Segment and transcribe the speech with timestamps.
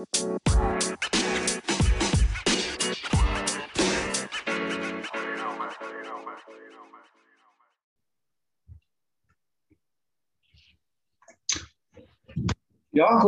[0.00, 0.12] Ja, god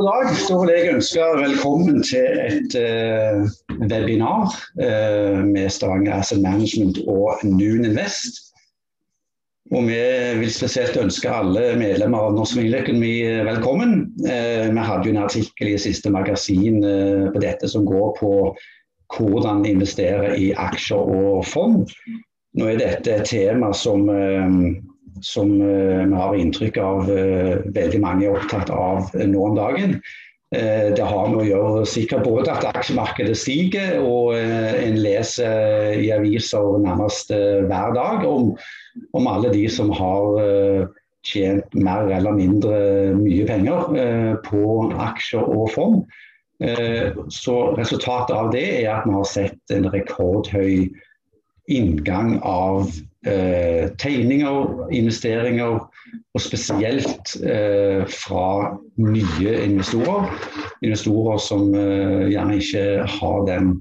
[0.04, 0.24] dag.
[0.48, 3.48] Da vil jeg ønske velkommen til et uh,
[3.90, 8.51] webinar uh, med Stavanger Asset Management og Noon Invest.
[9.72, 9.98] Og vi
[10.36, 13.14] vil spesielt ønske alle medlemmer av Norsk Familieøkonomi
[13.48, 13.94] velkommen.
[14.20, 16.82] Uh, vi hadde jo en artikkel i siste magasin
[17.32, 18.32] på dette som går på
[19.12, 21.88] hvordan investere i aksjer og fond.
[22.56, 24.08] Nå er dette et tema som
[25.22, 29.96] som eh, vi har inntrykk av eh, veldig mange er opptatt av nå om dagen.
[30.52, 36.10] Eh, det har med å gjøre sikkert både at aksjemarkedet stiger, og en leser i
[36.14, 38.52] aviser nærmest hver dag om,
[39.16, 40.90] om alle de som har
[41.24, 42.76] tjent mer eller mindre
[43.16, 44.64] mye penger på
[45.06, 46.02] aksjer og fond.
[47.32, 50.90] Så resultatet av det er at vi har sett en rekordhøy
[51.70, 52.90] inngang av
[53.26, 55.80] eh, tegninger, investeringer,
[56.34, 58.46] og spesielt eh, fra
[59.00, 60.28] nye investorer.
[60.82, 62.84] Investorer som eh, gjerne ikke
[63.18, 63.74] har den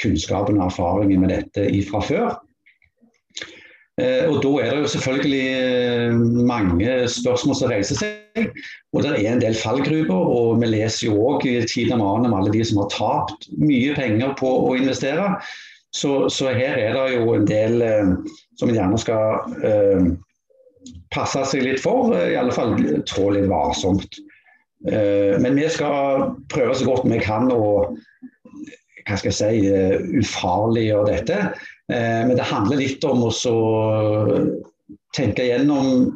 [0.00, 2.34] kunnskapen og erfaringen med dette fra før.
[4.00, 6.14] Eh, og Da er det jo selvfølgelig eh,
[6.52, 8.50] mange spørsmål som reiser seg.
[8.92, 10.12] Og det er en del fallgruver.
[10.16, 14.36] og Vi leser jo òg i tiden om alle de som har tapt mye penger
[14.38, 15.38] på å investere.
[15.96, 18.12] Så, så, her er det jo en del eh,
[18.60, 20.16] som en gjerne skal
[21.14, 22.76] passe seg litt for, eh, i alle fall
[23.08, 24.18] trå litt varsomt.
[24.88, 27.96] Eh, men vi skal prøve så godt vi kan å
[29.06, 31.36] hva skal jeg si, uh, ufarliggjøre dette.
[31.94, 33.30] Eh, men det handler litt om å
[35.14, 36.08] tenke gjennom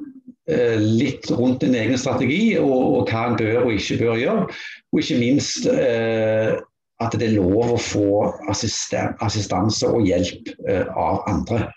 [0.50, 4.48] litt rundt din egen strategi, og, og, hva en bør og ikke bør gjøre.
[4.90, 8.08] Og ikke minst at det er lov å få
[8.50, 10.50] assistanse og hjelp
[10.90, 11.68] av andre.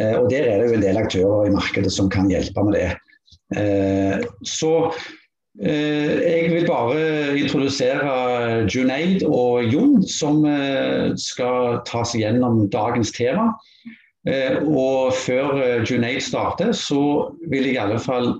[0.00, 2.78] Uh, og Der er det jo en del aktører i markedet som kan hjelpe med
[2.78, 2.88] det.
[3.54, 4.72] Uh, så
[5.54, 10.40] jeg vil bare introdusere Junaid og Jon, som
[11.14, 13.52] skal ta seg gjennom dagens tema.
[14.66, 18.32] Og før Junaid starter, så vil jeg i alle fall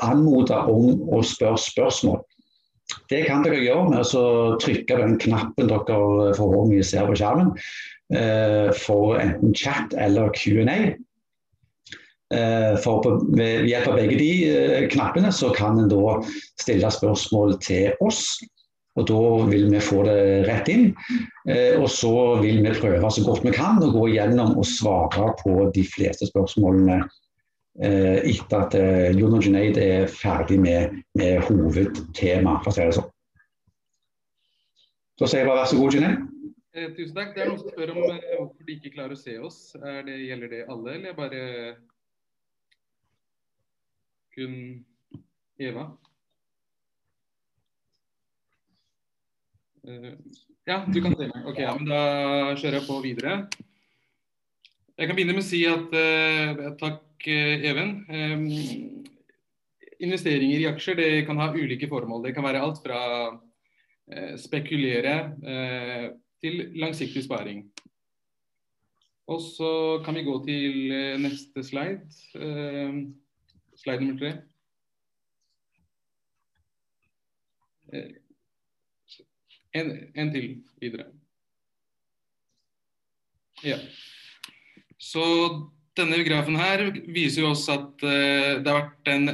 [0.00, 2.22] anmode om å spørre spørsmål.
[3.10, 4.26] Det kan dere gjøre med å
[4.62, 7.62] trykke den knappen dere forhåpentligvis ser på skjermen eh,
[8.76, 10.94] for enten chat eller Q&A.
[12.82, 16.18] For på, ved hjelp av begge de eh, knappene så kan en da
[16.60, 18.38] stille spørsmål til oss.
[18.96, 20.90] Og Da vil vi få det rett inn.
[21.80, 22.12] Og så
[22.42, 26.28] vil vi prøve så godt vi kan å gå gjennom og svare på de fleste
[26.28, 26.98] spørsmålene
[27.80, 32.84] Eh, etter at eh, Jon og Junaid er ferdig med, med hovedtema, for å si
[32.84, 33.08] det sånn.
[35.16, 36.26] Så sier jeg bare vær så god, Junaid.
[36.72, 37.34] Eh, tusen takk.
[37.36, 39.58] Det er noen som spør om eh, hvorfor de ikke klarer å se oss.
[39.76, 41.40] Det, gjelder det alle, eller bare
[44.32, 44.54] kun
[45.60, 45.84] Eva?
[49.84, 50.14] Eh,
[50.70, 51.44] ja, du kan se meg.
[51.44, 52.00] Ok, ja, men Da
[52.56, 53.36] kjører jeg på videre.
[54.96, 55.92] Jeg kan begynne med å si at
[56.80, 57.92] takk, Even.
[58.10, 58.48] Um,
[60.02, 62.24] investeringer i aksjer det kan ha ulike formål.
[62.24, 63.02] Det kan være alt fra
[64.40, 65.12] spekulere
[66.42, 67.64] til langsiktig sparing.
[69.30, 72.00] Og så kan vi gå til neste slide.
[73.78, 74.32] slide nummer tre.
[79.72, 80.48] En, en til
[80.80, 81.06] videre.
[83.64, 83.78] Ja.
[84.98, 85.22] Så
[85.96, 89.30] denne grafen her viser jo oss at det har vært en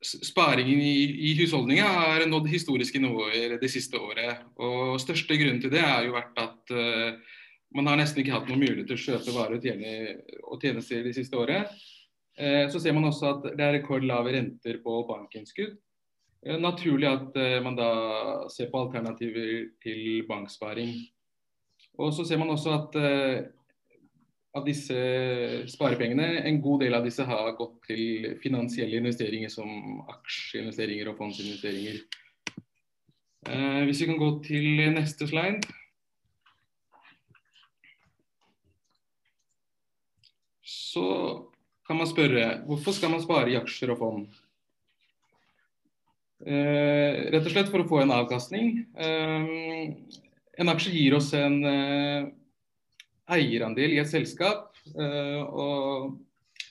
[0.00, 4.46] Sparingen i, i husholdninga har nådd historiske nivåer det siste året.
[4.56, 7.36] Og Største grunnen til det har jo vært at uh,
[7.76, 9.92] man har nesten ikke hatt noen mulighet til å kjøpe varer og, tjene,
[10.62, 11.76] tjenester det siste året.
[12.40, 15.76] Uh, så ser man også at det er rekordlave renter på bankinnskudd.
[16.56, 17.90] Naturlig at man da
[18.48, 20.94] ser på alternativer til banksparing.
[22.00, 23.42] Og så ser man også at uh,
[24.56, 24.94] av disse
[25.70, 32.00] sparepengene, en god del av disse har gått til finansielle investeringer som aksjeinvesteringer og fondsinvesteringer.
[33.46, 35.62] Eh, hvis vi kan gå til neste slide.
[40.66, 41.06] Så
[41.86, 44.26] kan man spørre hvorfor skal man spare i aksjer og fond?
[46.40, 48.82] Eh, rett og slett for å få en avkastning.
[48.98, 49.94] Eh,
[50.60, 52.28] en aksje gir oss en uh,
[53.36, 54.70] eierandel i et selskap.
[54.94, 56.18] Uh, og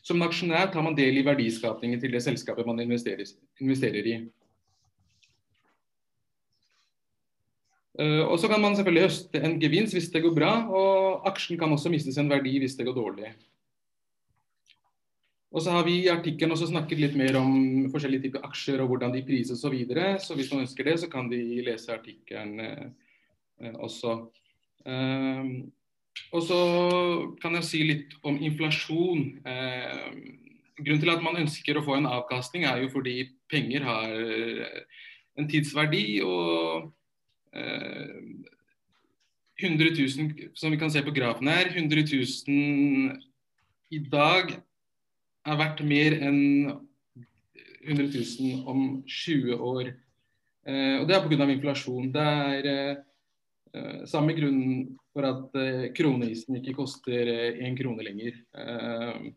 [0.05, 4.15] som aksjonær tar man del i verdiskapningen til det selskapet man investerer, i.
[7.99, 11.59] Uh, og så kan man selvfølgelig høste en gevinst hvis det går bra, og aksjen
[11.59, 13.33] kan også mistes en verdi hvis det går dårlig.
[15.49, 18.91] Og så har vi i artikkelen også snakket litt mer om forskjellige typer aksjer og
[18.91, 19.63] hvordan de prises osv.
[19.63, 20.11] Så, videre.
[20.21, 24.15] så hvis man ønsker det, så kan de lese artikkelen uh, også.
[26.33, 26.59] Og så
[27.41, 29.39] kan jeg si litt om inflasjon.
[30.79, 34.13] grunnen til at man ønsker å få en avkastning, er jo fordi penger har
[35.37, 36.21] en tidsverdi.
[36.21, 36.93] og
[39.59, 42.05] 100 000, som vi kan se på grafen her, 100
[42.47, 43.19] 000
[43.91, 44.53] i dag
[45.45, 46.39] er verdt mer enn
[47.83, 49.91] 100 000 om 20 år.
[50.67, 51.49] Eh, og Det er pga.
[51.49, 52.11] inflasjon.
[52.13, 52.97] Det er eh,
[54.09, 58.37] samme grunn for at eh, kroneisen ikke koster én eh, krone lenger.
[58.57, 59.31] Eh,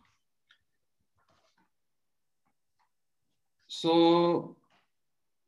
[3.72, 3.96] så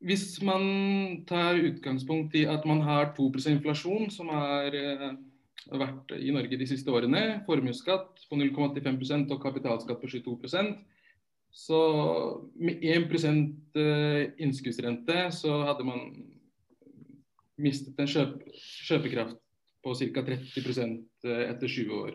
[0.04, 0.64] hvis man
[1.28, 5.12] tar utgangspunkt i at man har 2% inflasjon, som har eh,
[5.72, 10.74] vært i Norge de siste årene, formuesskatt på 0,85% og kapitalskatt på 22%
[11.54, 11.80] så
[12.58, 13.12] med 1
[13.78, 16.00] eh, innskuddsrente så hadde man
[17.60, 18.38] mistet en kjøp,
[18.88, 19.40] kjøpekraft
[19.84, 20.24] på ca.
[20.24, 22.14] 30 eh, etter 20 år.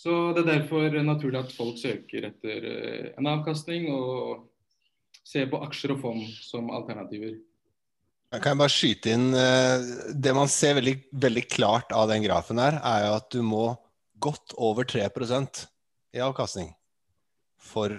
[0.00, 2.64] Så Det er derfor naturlig at folk søker etter
[3.18, 4.46] en avkastning og
[5.26, 7.36] ser på aksjer og fond som alternativer.
[8.30, 12.62] Jeg kan bare skyte inn eh, Det man ser veldig, veldig klart av den grafen
[12.62, 13.64] her, er jo at du må
[14.22, 15.64] godt over 3%
[16.14, 16.70] i avkastning
[17.60, 17.94] for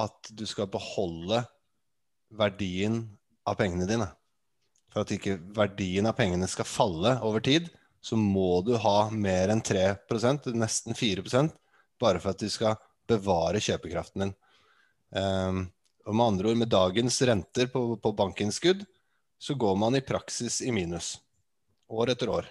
[0.00, 1.42] at du skal beholde
[2.32, 3.04] verdien
[3.46, 4.08] av pengene dine.
[4.92, 7.70] For at ikke verdien av pengene skal falle over tid,
[8.02, 11.52] så må du ha mer enn 3% nesten 4%
[12.02, 14.34] bare for at du skal bevare kjøpekraften din.
[15.14, 15.64] Um,
[16.02, 18.82] og med andre ord, med dagens renter på, på bankinnskudd,
[19.42, 21.14] så går man i praksis i minus.
[21.92, 22.48] År etter år.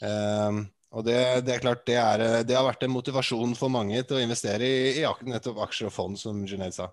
[0.00, 0.64] Um,
[0.96, 4.18] og det, det, er klart, det, er, det, har vært en motivasjon for mange til
[4.18, 6.88] å investere i, i nettopp aksjer og fond, som Junaid sa.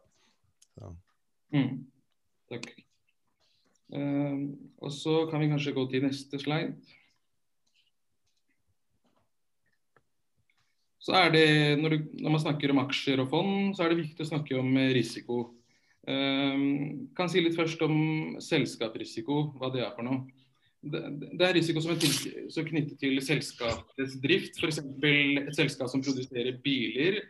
[1.56, 1.88] Mm.
[2.52, 2.70] Takk.
[3.88, 6.76] Um, og så kan vi kanskje gå til neste slide.
[11.00, 11.48] Så er det,
[11.80, 14.58] når, du, når man snakker om aksjer og fond, så er det viktig å snakke
[14.60, 15.38] om risiko.
[16.08, 17.96] Um, kan si litt først om
[18.44, 20.26] selskapsrisiko, hva det er for noe.
[20.88, 21.02] Det,
[21.40, 22.12] det er risiko som er, til,
[22.52, 24.60] som er knyttet til selskapets drift.
[24.60, 24.82] F.eks.
[24.84, 27.22] et selskap som produserer biler.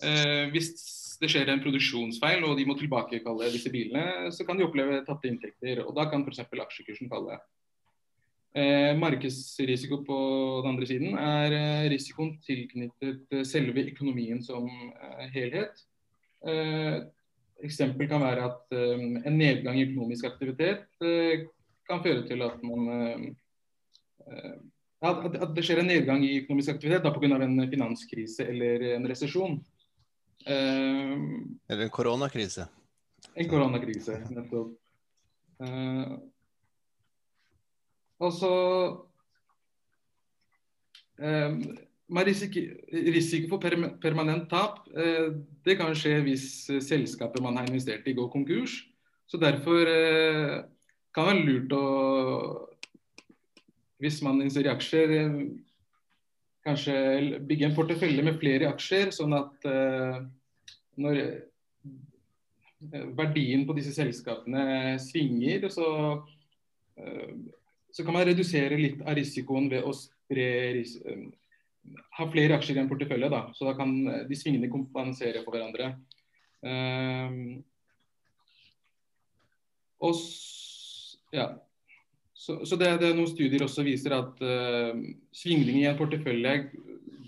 [0.00, 0.74] Uh, hvis
[1.22, 5.30] det skjer en produksjonsfeil og de må tilbakekalle disse bilene, så kan de oppleve tapte
[5.30, 5.84] inntekter.
[5.86, 6.42] og Da kan f.eks.
[6.42, 7.38] aksjekursen falle.
[8.52, 10.16] Eh, markedsrisiko på
[10.60, 15.80] den andre siden er eh, risikoen tilknyttet selve økonomien som eh, helhet.
[16.44, 16.98] Eh,
[17.64, 21.44] eksempel kan være at um, en nedgang i økonomisk aktivitet uh,
[21.86, 22.88] kan føre til at man
[24.98, 27.36] at, at, det skjer en nedgang i økonomisk aktivitet pga.
[27.36, 29.60] en finanskrise eller en resesjon.
[30.42, 31.18] Uh,
[31.70, 32.66] eller en koronakrise.
[33.34, 34.74] En koronakrise, nettopp.
[38.22, 38.50] altså
[41.22, 41.60] um,
[42.12, 43.62] Risiko for
[44.02, 45.30] permanent tap uh,
[45.64, 48.82] det kan skje hvis eh, selskapet man har investert i går konkurs.
[49.26, 50.64] Så Derfor uh,
[51.14, 51.84] kan det være lurt å,
[54.02, 55.14] hvis man investerer i aksjer,
[56.66, 56.94] kanskje
[57.48, 59.66] bygge en portefølje med flere aksjer, sånn at
[61.02, 61.18] når
[63.18, 65.88] verdien på disse selskapene svinger, så,
[66.94, 70.48] så kan man redusere litt av risikoen ved å spre
[72.18, 75.56] ha flere aksjer i en portefølje, da, så da kan eh, de svingende kompensere for
[75.56, 75.92] hverandre.
[76.62, 77.62] Um,
[80.02, 80.18] og
[81.34, 81.48] ja.
[82.42, 84.98] Så, så det, det, noen studier også viser at uh,
[85.30, 86.54] svingninger i en portefølje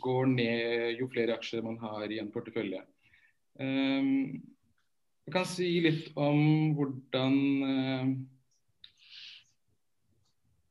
[0.03, 2.81] går ned jo flere aksjer man har i en portefølje.
[3.55, 4.43] Um,
[5.25, 8.09] jeg kan si litt om hvordan uh,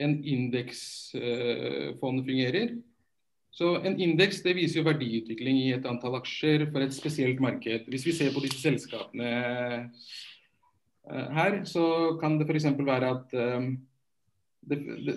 [0.04, 2.76] en indeksfond uh, fungerer.
[3.54, 7.88] Så En indeks det viser jo verdiutvikling i et antall aksjer for et spesielt marked.
[7.88, 9.30] Hvis vi ser på disse selskapene
[11.38, 12.66] her, så kan det f.eks.
[12.82, 13.36] være at,
[14.70, 14.78] det,
[15.08, 15.16] det,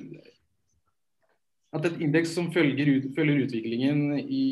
[1.77, 4.47] at et indeks som følger, ut, følger utviklingen i,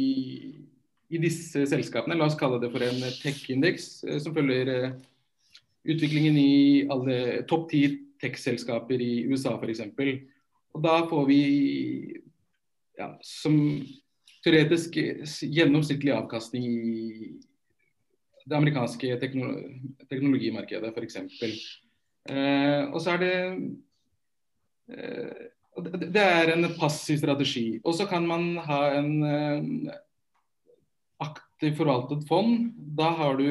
[1.08, 4.96] i, disse selskapene, la oss kalle det for en tech-indeks, uh, som følger uh,
[5.84, 6.54] utviklingen i
[6.90, 7.84] alle topp ti
[8.22, 9.84] tech-selskaper i USA f.eks.
[10.74, 11.42] Og da får vi
[12.98, 13.56] ja, som
[14.44, 17.32] teoretisk gjennomsnittlig avkastning i
[18.44, 21.16] det amerikanske teknologimarkedet, f.eks.
[22.28, 23.56] Eh, og så er det eh,
[24.84, 27.80] Det er en passiv strategi.
[27.84, 29.94] Og så kan man ha en eh,
[31.24, 32.70] aktiv forvaltet fond.
[32.98, 33.48] Da har du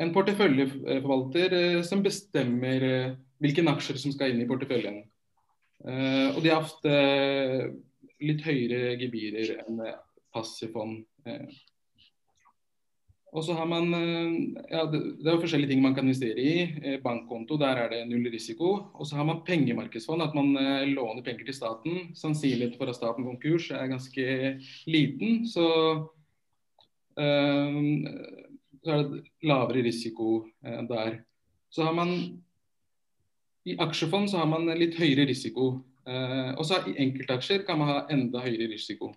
[0.00, 5.04] en porteføljeforvalter eh, som bestemmer eh, hvilke aksjer som skal inn i porteføljen.
[5.80, 6.90] Og de har ofte
[8.20, 9.78] litt høyere gebyrer enn
[10.28, 10.98] passiv fond.
[13.30, 14.30] Og så har man eh,
[14.72, 16.54] ja, det, er jo forskjellige ting man kan investere i.
[16.82, 18.72] Eh, bankkonto, der er det null risiko.
[18.94, 22.00] Og så har man pengemarkedsfond, at man eh, låner penger til staten.
[22.18, 24.26] Sannsynligheten for at staten konkurs er ganske
[24.90, 25.46] liten.
[25.46, 25.66] Så,
[27.14, 28.08] um,
[28.82, 31.20] så er det lavere risiko uh, der.
[31.70, 32.16] Så har man
[33.68, 35.76] i aksjefond så har man litt høyere risiko.
[36.08, 39.12] Uh, og så i enkeltaksjer kan man ha enda høyere risiko.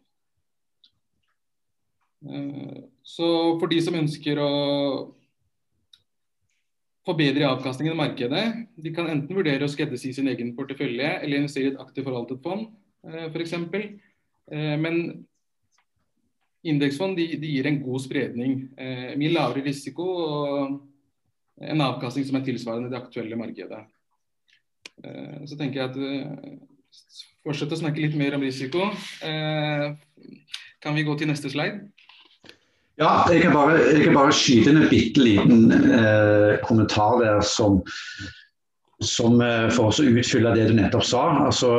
[2.30, 3.28] Eh, så
[3.60, 4.52] for de som ønsker å
[7.04, 8.44] forbedre avkastningen i markedet,
[8.80, 12.40] de kan enten vurdere å skreddersy sin egen portefølje eller investere i et aktivt forvaltet
[12.46, 12.70] fond,
[13.10, 13.56] eh, f.eks.
[13.60, 15.02] Eh, men
[16.64, 18.54] indeksfond de, de, gir en god spredning.
[19.20, 20.78] Mye lavere risiko og
[21.60, 23.82] en avkastning som er tilsvarende det aktuelle markedet.
[25.44, 25.98] Så tenker jeg at
[27.44, 28.88] fortsett å snakke litt mer om risiko.
[29.20, 31.92] Kan vi gå til neste slide?
[33.02, 37.42] Ja, jeg kan bare, jeg kan bare skyte inn en bitte liten eh, kommentar der
[37.42, 37.80] som,
[39.02, 41.24] som eh, for å utfylle det du nettopp sa.
[41.48, 41.72] Altså,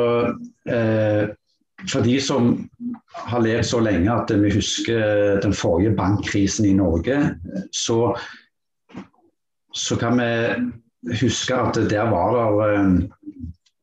[0.67, 1.23] eh,
[1.87, 2.49] for de som
[3.29, 7.19] har levd så lenge at vi husker den forrige bankkrisen i Norge,
[7.71, 8.11] så,
[9.71, 12.91] så kan vi huske at der var det eh,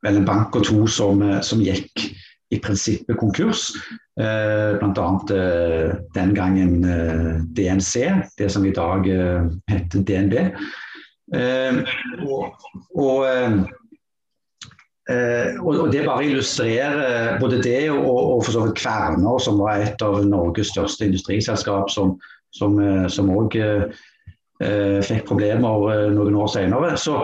[0.03, 2.11] vel en bank og to som, eh, som gikk
[2.53, 3.71] i prinsippet konkurs.
[4.21, 5.21] Eh, Bl.a.
[5.31, 9.07] Eh, den gangen eh, DNC, det som i dag
[9.71, 10.35] heter DNB.
[12.26, 12.52] Og,
[12.95, 13.25] og,
[15.61, 20.04] og, det bare illustrerer både det og, og for så vidt Kværner, som var et
[20.04, 23.57] av Norges største industriselskap, som òg
[25.09, 26.92] fikk problemer noen år senere.
[27.00, 27.23] Så,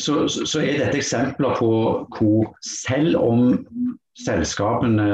[0.00, 1.68] så, så, er dette eksempler på
[2.16, 3.52] hvor selv om
[4.24, 5.10] selskapene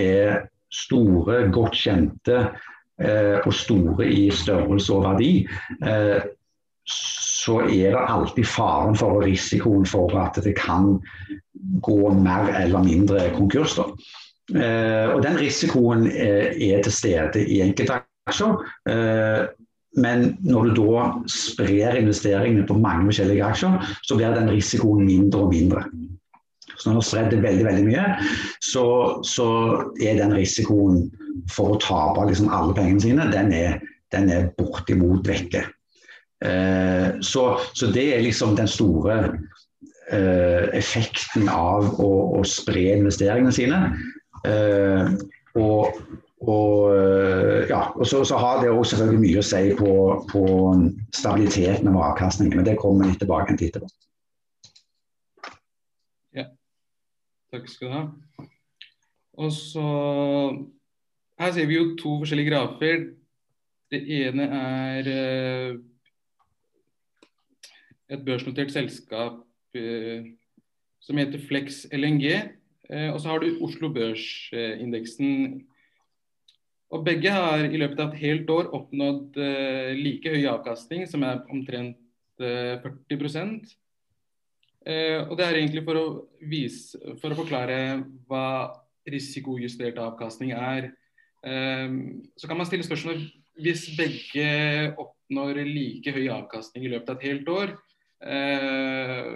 [0.00, 2.38] er store, godt kjente
[3.00, 5.32] eh, og store i størrelse og verdi,
[5.84, 6.22] eh,
[6.88, 10.96] så er det alltid faren for og risikoen for at det kan
[11.82, 13.78] gå mer eller mindre konkurs.
[13.78, 18.62] Eh, og Den risikoen er, er til stede i enkeltaksjer.
[18.88, 19.42] Eh,
[20.02, 25.44] men når du da sprer investeringene på mange forskjellige aksjer, så blir den risikoen mindre
[25.44, 25.84] og mindre.
[26.82, 28.04] Så når man har det veldig veldig mye,
[28.64, 28.84] så,
[29.22, 29.48] så,
[30.02, 31.04] er den risikoen
[31.52, 33.78] for å tape liksom alle pengene sine, den er,
[34.14, 35.62] den er bortimot vekke.
[36.42, 39.20] Eh, så, så, det er liksom den store
[40.10, 42.10] eh, effekten av å,
[42.40, 43.80] å, spre investeringene sine.
[44.42, 45.14] Eh,
[45.62, 46.02] og,
[46.42, 49.92] og, eh, ja, og så, så, har det også selvfølgelig mye å si på,
[50.34, 50.46] på
[51.14, 53.94] stabiliteten av avkastningen, men det kommer vi tilbake til etterpå.
[57.52, 58.02] Takk skal du ha.
[59.36, 59.88] Og så
[61.40, 63.02] Her ser vi jo to forskjellige grafer.
[63.92, 65.72] Det ene er eh,
[68.14, 69.42] et børsnotert selskap
[69.74, 70.30] eh,
[71.02, 72.24] som heter Flex LNG.
[72.88, 75.66] Eh, og så har du Oslo Børsindeksen.
[76.92, 79.36] Og begge har i løpet av et helt år oppnådd
[79.96, 81.96] like høy avkastning, som er omtrent
[82.38, 83.16] 40
[84.86, 86.06] Eh, og Det er egentlig for å,
[86.50, 87.76] vise, for å forklare
[88.28, 88.72] hva
[89.08, 90.90] risikojustert avkastning er.
[91.44, 91.88] Eh,
[92.36, 93.22] så kan man stille spørsmål
[93.62, 97.74] hvis begge oppnår like høy avkastning i løpet av et helt år.
[98.22, 99.28] Eh,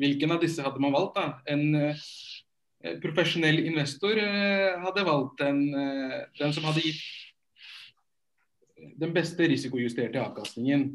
[0.00, 1.18] hvilken av disse hadde man valgt?
[1.18, 1.26] da?
[1.50, 5.64] En eh, profesjonell investor eh, hadde valgt den,
[6.38, 7.02] den som hadde gitt
[8.98, 10.88] den beste risikojusterte avkastningen.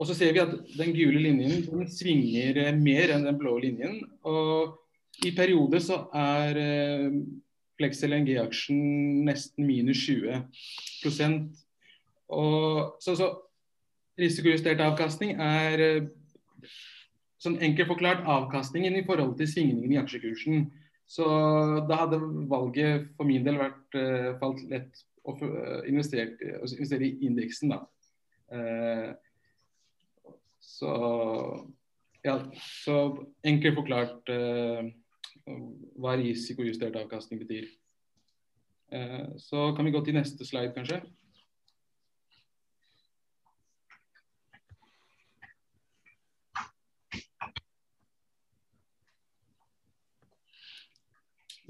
[0.00, 3.58] Og så ser vi at den gule linjen den svinger eh, mer enn den blå
[3.60, 4.00] linjen.
[4.24, 4.78] Og
[5.26, 7.10] i perioder så er eh,
[7.80, 8.80] Flex LNG-aksjen
[9.28, 11.50] nesten minus 20%
[12.30, 13.28] og så, så
[14.20, 16.08] risikojustert avkastning er eh,
[17.40, 20.68] sånn enkelt forklart avkastningen i forhold til svingningen i aksjekursen.
[21.10, 21.26] Så
[21.88, 25.32] da hadde valget for min del vært uh, falt lett å
[25.88, 26.36] investere,
[27.02, 27.72] i indeksen.
[27.72, 27.80] da.
[28.52, 29.08] Uh,
[30.70, 30.94] så
[32.24, 32.36] ja,
[32.84, 32.96] så
[33.44, 34.90] enkelt forklart eh,
[35.96, 37.70] hva risikojustert avkastning betyr.
[38.92, 41.00] Eh, så kan vi gå til neste slide, kanskje.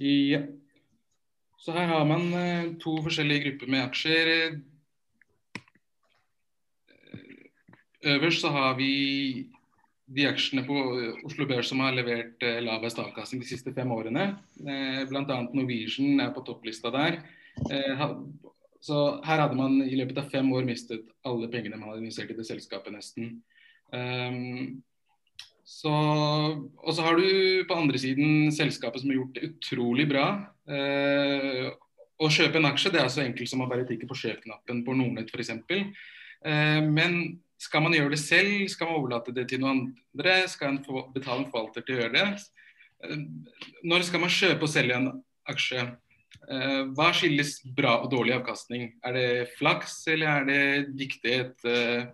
[0.01, 0.41] Ja.
[1.61, 4.61] Så her har man eh, to forskjellige grupper med aksjer.
[8.05, 9.47] Øverst så har vi
[10.11, 10.77] de aksjene på
[11.27, 14.33] Oslo Børs som har levert eh, lavest avkastning de siste fem årene.
[14.65, 15.41] Eh, Bl.a.
[15.55, 17.21] Norwegian er på topplista der.
[17.71, 18.05] Eh,
[18.81, 22.33] så her hadde man i løpet av fem år mistet alle pengene man hadde investert
[22.33, 23.35] i det selskapet, nesten.
[23.93, 24.81] Um,
[25.69, 30.25] så, og så har du på andre siden selskapet som har gjort det utrolig bra.
[32.21, 34.97] Å kjøpe en aksje det er så enkelt som å bare tikke på kjøp-knappen på
[34.97, 35.53] Nordnett f.eks.
[36.41, 37.21] Uh, men
[37.61, 38.69] skal man gjøre det selv?
[38.73, 40.37] Skal man overlate det til noen andre?
[40.49, 40.79] Skal en
[41.13, 42.29] betale en forvalter til å gjøre det?
[43.05, 43.19] Uh,
[43.85, 45.11] når skal man kjøpe og selge en
[45.51, 45.85] aksje?
[46.49, 48.95] Uh, hva skilles bra og dårlig avkastning?
[49.05, 50.65] Er det flaks, eller er det
[50.97, 51.57] dyktighet?
[51.69, 52.09] Uh,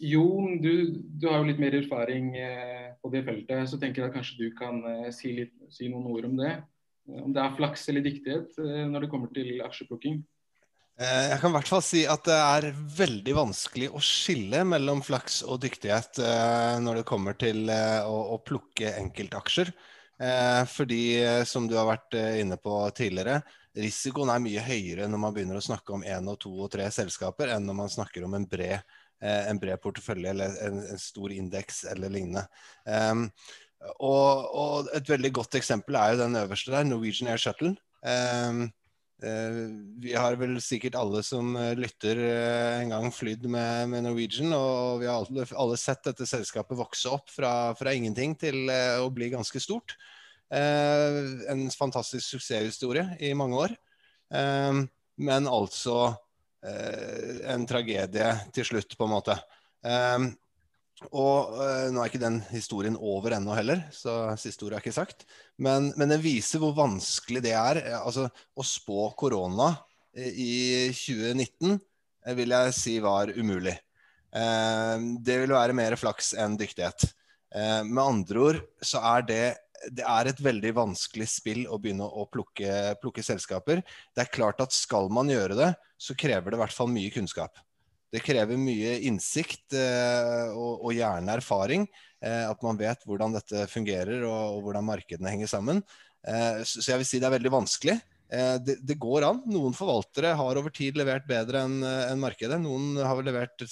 [0.00, 2.30] Jon, du, du, har jo litt mer erfaring
[3.02, 4.78] på det feltet, så tenker jeg at kanskje du kan
[5.12, 6.52] si, litt, si, noen ord om det.
[7.10, 8.56] Om det er flaks eller dyktighet
[8.88, 10.22] når det kommer til aksjeplukking?
[11.00, 12.66] Jeg kan i hvert fall si at det er
[12.96, 16.20] veldig vanskelig å skille mellom flaks og dyktighet
[16.84, 19.72] når det kommer til å, å plukke enkeltaksjer.
[20.20, 23.38] Eh, fordi, eh, som du har vært eh, inne på tidligere,
[23.80, 26.90] risikoen er mye høyere når man begynner å snakke om én og to og tre
[26.92, 28.84] selskaper, enn når man snakker om en bred,
[29.20, 32.42] en bred portefølje eller en, stor indeks eller lignende.
[32.88, 33.26] Um,
[34.00, 37.74] og, og, et veldig godt eksempel er jo den øverste der, Norwegian Air Shuttle.
[39.20, 39.68] Uh,
[40.00, 45.02] vi har vel sikkert alle som lytter uh, en gang flydd med, med, Norwegian, og
[45.02, 49.32] vi har alle, alle, sett dette selskapet vokse opp fra, fra ingenting til å bli
[49.34, 49.98] ganske stort.
[50.50, 51.18] Eh,
[51.52, 53.74] en fantastisk suksesshistorie i mange år.
[54.34, 54.82] Eh,
[55.22, 55.96] men altså
[56.66, 59.38] eh, en tragedie til slutt, på en måte.
[61.08, 64.98] Og uh, nå er ikke den historien over ennå heller, så siste ordet er ikke
[64.98, 65.24] sagt.
[65.56, 67.80] Men, men det viser hvor vanskelig det er.
[68.02, 69.72] Altså, å spå korona
[70.14, 71.78] i 2019
[72.36, 73.76] vil jeg si var umulig.
[74.30, 77.08] Uh, det vil være mer flaks enn dyktighet.
[77.50, 79.44] Uh, med andre ord så er det
[79.96, 83.80] det er et veldig vanskelig spill å begynne å plukke, plukke, selskaper.
[84.12, 87.12] Det er klart at skal man gjøre det, så krever det i hvert fall mye
[87.14, 87.56] kunnskap.
[88.10, 91.86] Det krever mye innsikt eh, og, og, gjerne erfaring.
[92.20, 95.82] Eh, at man vet hvordan dette fungerer og, og hvordan markedene henger sammen.
[96.26, 98.00] Eh, så, så, jeg vil si det er veldig vanskelig.
[98.30, 99.40] Det, det, går an.
[99.50, 102.60] Noen forvaltere har over tid levert bedre enn en markedet.
[102.62, 103.64] Noen har levert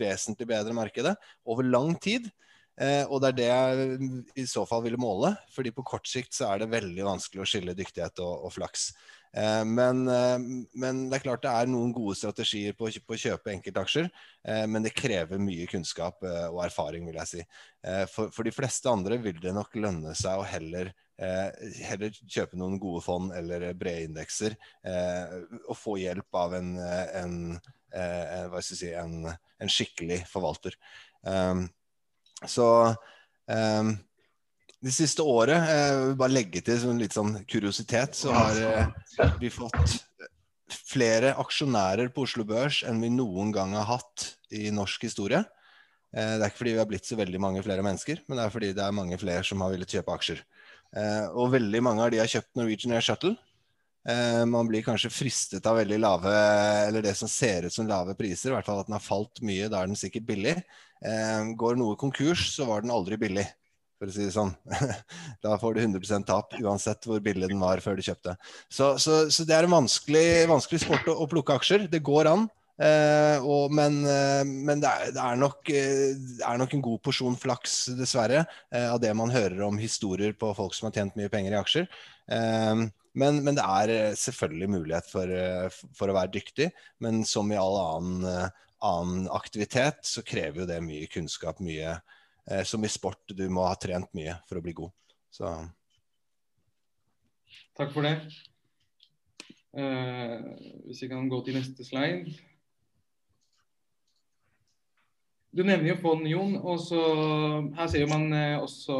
[0.00, 1.12] vesentlig bedre enn markedet
[1.44, 2.30] over lang tid.
[2.80, 6.32] Eh, og det er det jeg i så fall ville måle, fordi på kort sikt
[6.32, 8.90] så er det veldig vanskelig å skille dyktighet og, og flaks.
[9.36, 10.38] Eh, men, eh,
[10.74, 14.08] men, det er klart det er noen gode strategier på, på å kjøpe enkeltaksjer,
[14.42, 17.44] eh, men det krever mye kunnskap og erfaring, vil jeg si.
[18.12, 22.78] For, for, de fleste andre vil det nok lønne seg å heller heller kjøpe noen
[22.80, 24.54] gode fond eller brede indekser
[24.88, 27.34] og få hjelp av en, en,
[27.92, 30.78] en, si, en skikkelig forvalter.
[32.48, 32.70] Så
[34.80, 39.52] det siste året, eh, bare legge til sånn litt sånn kuriositet, så har eh, vi
[39.52, 39.98] fått
[40.70, 45.42] flere aksjonærer på Oslo Børs enn vi noen gang har hatt i norsk historie.
[46.16, 48.46] Eh, det er ikke fordi vi har blitt så veldig mange flere mennesker, men det
[48.46, 50.42] er fordi det er mange flere som har villet kjøpe aksjer.
[50.96, 53.36] Eh, og veldig mange av de har kjøpt Norwegian Air Shuttle.
[54.08, 56.32] Eh, man blir kanskje fristet av veldig lave,
[56.88, 58.50] eller det som ser ut som lave priser.
[58.50, 60.56] I hvert fall at den har falt mye, da er den sikkert billig.
[61.04, 63.46] Eh, går noe konkurs, så var den aldri billig,
[64.00, 64.54] for å si det sånn.
[65.44, 68.36] da får du 100% tap, uansett hvor billig den var før du kjøpte.
[68.72, 71.84] Så, så, så det er en vanskelig, vanskelig sport å, å, plukke aksjer.
[71.92, 72.46] Det går an.
[72.80, 76.86] Eh, og, men, eh, men det, er, det, er nok, eh, det, er, nok, en
[76.86, 80.96] god porsjon flaks, dessverre, eh, av det man hører om historier på folk som har
[80.96, 81.92] tjent mye penger i aksjer.
[82.32, 86.70] Eh, men, men, det er eh, selvfølgelig mulighet for, eh, for, å være dyktig.
[87.02, 91.60] Men som i all annen, eh, annen aktivitet, så krever jo det mye kunnskap.
[91.64, 91.98] Mye
[92.46, 94.92] eh, Som i sport, du må ha trent mye for å bli god.
[95.30, 95.50] Så.
[97.78, 98.16] Takk for det.
[99.70, 100.50] Uh,
[100.88, 102.32] hvis vi kan gå til neste slide.
[105.54, 106.56] Du nevner jo fond, Jon.
[106.58, 107.00] og så,
[107.74, 108.30] Her ser man
[108.62, 108.96] også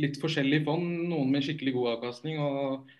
[0.00, 0.84] litt forskjellige fond.
[1.08, 2.90] Noen med skikkelig god avkastning og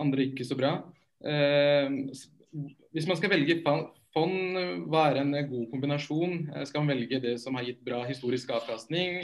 [0.00, 0.74] andre ikke så bra.
[1.20, 1.92] Eh,
[2.94, 3.60] hvis man skal velge
[4.14, 4.58] fond,
[4.90, 6.34] hva er en god kombinasjon?
[6.54, 9.20] Eh, skal man velge det som har gitt bra historisk avkastning?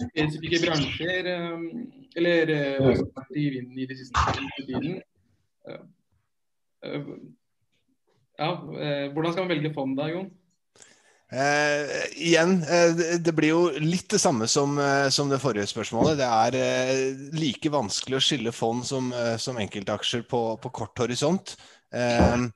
[0.00, 1.58] Spesifikke bransjer, eh,
[2.16, 2.54] eller
[3.36, 4.18] i vinden i de siste
[4.62, 5.00] tiden?
[8.36, 10.28] Ja, hvordan skal man velge fond da, Jon?
[11.26, 16.20] Eh, igjen, eh, det blir jo litt det samme som, eh, som det forrige spørsmålet.
[16.20, 21.02] Det er eh, like vanskelig å skille fond som, eh, som enkeltaksjer på, på, kort
[21.02, 21.56] horisont.
[21.94, 22.46] Eh,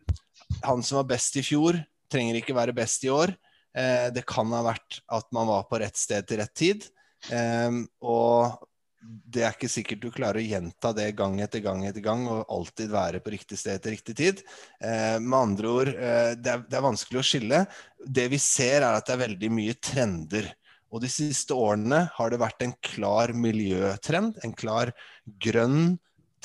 [0.66, 1.78] han som var best i fjor,
[2.10, 3.36] trenger ikke være best i år.
[3.70, 6.86] det kan ha vært at man var på rett sted til rett tid.
[8.02, 8.58] og
[9.00, 12.50] det er ikke sikkert du klarer å gjenta det gang etter gang etter gang og
[12.52, 14.42] alltid være på riktig sted til riktig tid.
[14.76, 17.62] Eh, med andre ord, eh, det, er, det, er, vanskelig å skille.
[18.04, 20.50] Det vi ser, er at det er veldig mye trender.
[20.90, 24.92] Og de siste årene har det vært en klar miljøtrend, en klar
[25.40, 25.94] grønn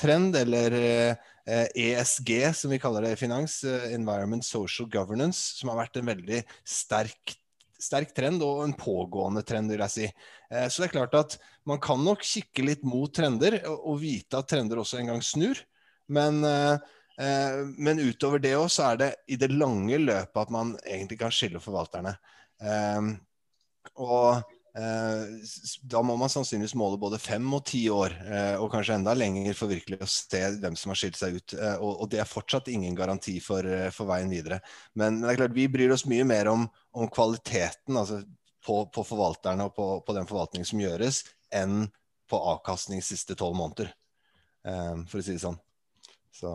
[0.00, 5.70] trend, eller eh, ESG, som vi kaller det i finans, eh, Environment Social Governance, som
[5.70, 7.36] har vært en veldig sterk
[7.82, 10.08] sterk trend, og en pågående trend, vil jeg si.
[10.50, 14.40] Eh, så det er klart at man kan nok kikke litt mot trender, og vite
[14.40, 15.60] at trender også en gang snur.
[16.08, 16.78] Men, eh,
[17.20, 21.20] eh, men utover det òg, så er det i det lange løpet at man egentlig
[21.20, 22.16] kan skille forvalterne.
[23.96, 24.42] Og
[24.76, 28.12] da må man sannsynligvis måle både fem og ti år,
[28.60, 31.54] og kanskje enda lenger for virkelig å se hvem som har skilt seg ut.
[31.80, 33.64] Og, det er fortsatt ingen garanti for,
[33.96, 34.60] for veien videre.
[34.92, 38.20] Men det er klart, vi bryr oss mye mer om, om kvaliteten altså
[38.66, 41.22] på, på, forvalterne og på, på, den forvaltningen som gjøres,
[41.54, 41.86] enn
[42.28, 43.92] på avkastning siste tolv måneder,
[44.66, 45.58] for å si det sånn.
[46.34, 46.52] Så,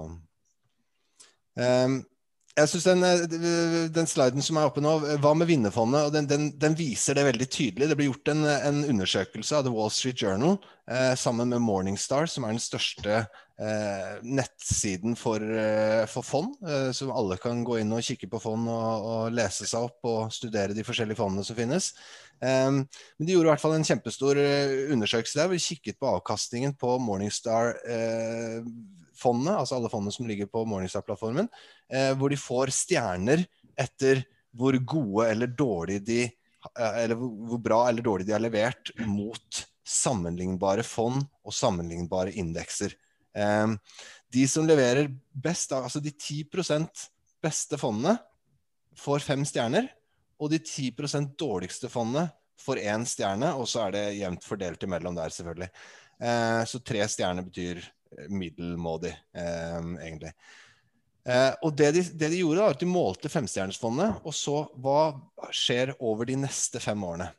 [2.57, 6.11] jeg synes den, eh, den, sliden som er oppe nå, hva med vinnerfondet?
[6.11, 7.87] den, den, den, viser det veldig tydelig.
[7.87, 10.57] Det ble gjort en, en undersøkelse av The Wall Street Journal
[10.91, 16.57] eh, sammen med Morningstar, som er den største eh, nettsiden for, eh, for fond.
[16.67, 20.11] Eh, så alle kan gå inn og kikke på fond og, og, lese seg opp
[20.11, 21.93] og studere de forskjellige fondene som finnes.
[22.41, 22.81] Um,
[23.19, 24.39] men de gjorde i hvert fall en kjempestor
[24.91, 25.51] undersøkelse der.
[25.51, 27.75] Vi kikket på avkastningen på Morningstar.
[27.85, 28.65] Eh,
[29.21, 31.49] fondene, altså alle fondene som ligger på Morningstar-plattformen,
[31.93, 33.45] eh, hvor de får stjerner
[33.79, 34.23] etter
[34.57, 39.63] hvor gode eller dårlige de eh, eller hvor bra eller dårlig de har levert mot
[39.87, 42.97] sammenlignbare fond og sammenlignbare indekser.
[43.37, 43.77] Eh,
[44.31, 47.07] de som leverer best, altså de 10%
[47.43, 48.17] beste fondene,
[48.97, 49.89] får fem stjerner.
[50.41, 52.27] Og de 10% dårligste fondene
[52.61, 55.69] får én stjerne, og så er det jevnt fordelt imellom der, selvfølgelig.
[56.21, 57.81] Eh, så tre stjerner betyr
[58.29, 60.33] middelmådig, eh, egentlig.
[61.21, 65.13] Eh, og det de, det de, gjorde, var at de målte femstjernersfondet, og så hva
[65.53, 67.29] skjer over de neste fem årene.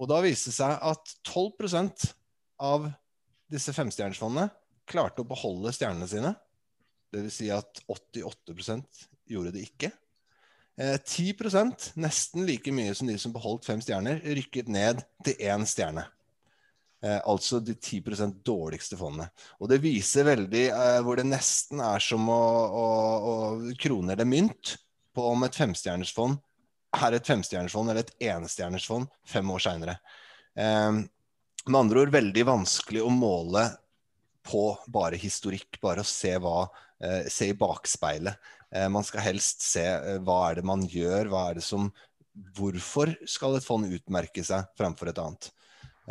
[0.00, 2.08] Og da viste det seg at 12%
[2.66, 2.88] av
[3.50, 4.48] disse femstjernersfondene
[4.90, 6.34] klarte å beholde stjernene sine.
[7.14, 7.36] Dvs.
[7.36, 9.90] Si at 88% gjorde det ikke.
[10.80, 15.66] Eh, 10% nesten like mye som de som beholdt fem stjerner, rykket ned til én
[15.68, 16.06] stjerne.
[17.00, 19.30] Eh, altså de 10% dårligste fondene.
[19.60, 22.40] Og det viser veldig eh, hvor det nesten er som å,
[22.76, 22.88] å,
[23.30, 23.36] å
[23.80, 24.74] krone eller mynt
[25.16, 26.36] på om et femstjernersfond
[27.00, 29.96] er et femstjernersfond eller et enestjernersfond fem år seinere.
[30.58, 31.00] Eh,
[31.70, 33.64] med andre ord veldig vanskelig å måle
[34.50, 36.64] på bare historikk, bare å se, hva,
[37.28, 38.38] se i bakspeilet.
[38.90, 39.82] Man skal helst se
[40.24, 41.90] hva er det man gjør, hva er det som
[42.56, 45.50] Hvorfor skal et fond utmerke seg framfor et annet?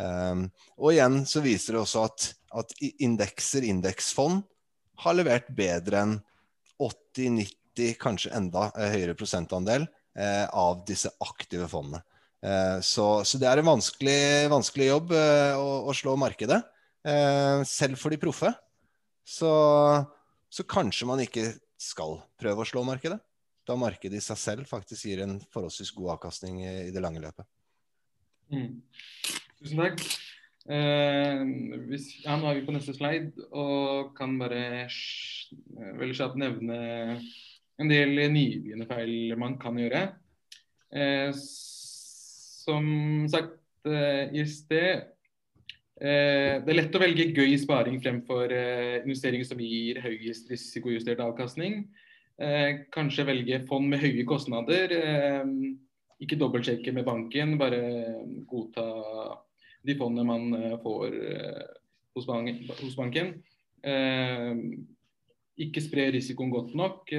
[0.00, 0.46] Um,
[0.80, 2.28] og igjen så viser det også at,
[2.62, 4.42] at indekser, indeksfond,
[5.00, 6.14] har levert bedre enn
[6.80, 9.86] 80-90, kanskje enda eh, høyere prosentandel
[10.16, 12.02] eh, av disse aktive fondene.
[12.40, 14.20] Eh, så, så, det er en vanskelig,
[14.52, 16.60] vanskelig jobb eh, å, å, slå markedet,
[17.04, 18.52] eh, selv for de proffe.
[19.24, 19.50] Så,
[20.48, 23.20] så, kanskje man ikke skal prøve å slå markedet,
[23.68, 27.22] da markedet i seg selv faktisk gir en forholdsvis god avkastning i, i det lange
[27.22, 27.46] løpet.
[28.50, 28.80] Mm.
[29.60, 30.00] Tusen takk.
[30.72, 31.40] Eh,
[31.90, 36.78] hvis, ja, nå er vi på neste slide og kan bare eh, veldig kjapt nevne
[37.80, 40.00] en del nybegynnerfeil man kan gjøre.
[40.96, 42.86] Eh, som
[43.32, 45.04] sagt eh, i sted
[46.00, 51.20] eh, Det er lett å velge gøy sparing fremfor eh, investeringer som gir høyest risikojustert
[51.24, 51.84] avkastning.
[52.96, 54.94] kanskje velge fond med høye kostnader.
[56.24, 57.80] ikke dobbeltsjekke med banken, bare
[58.48, 58.86] godta
[59.86, 61.66] de fondene man eh, får eh,
[62.16, 62.62] hos, banken.
[62.80, 63.34] Hos banken.
[63.82, 64.52] Eh,
[65.60, 67.10] ikke spre risikoen godt nok.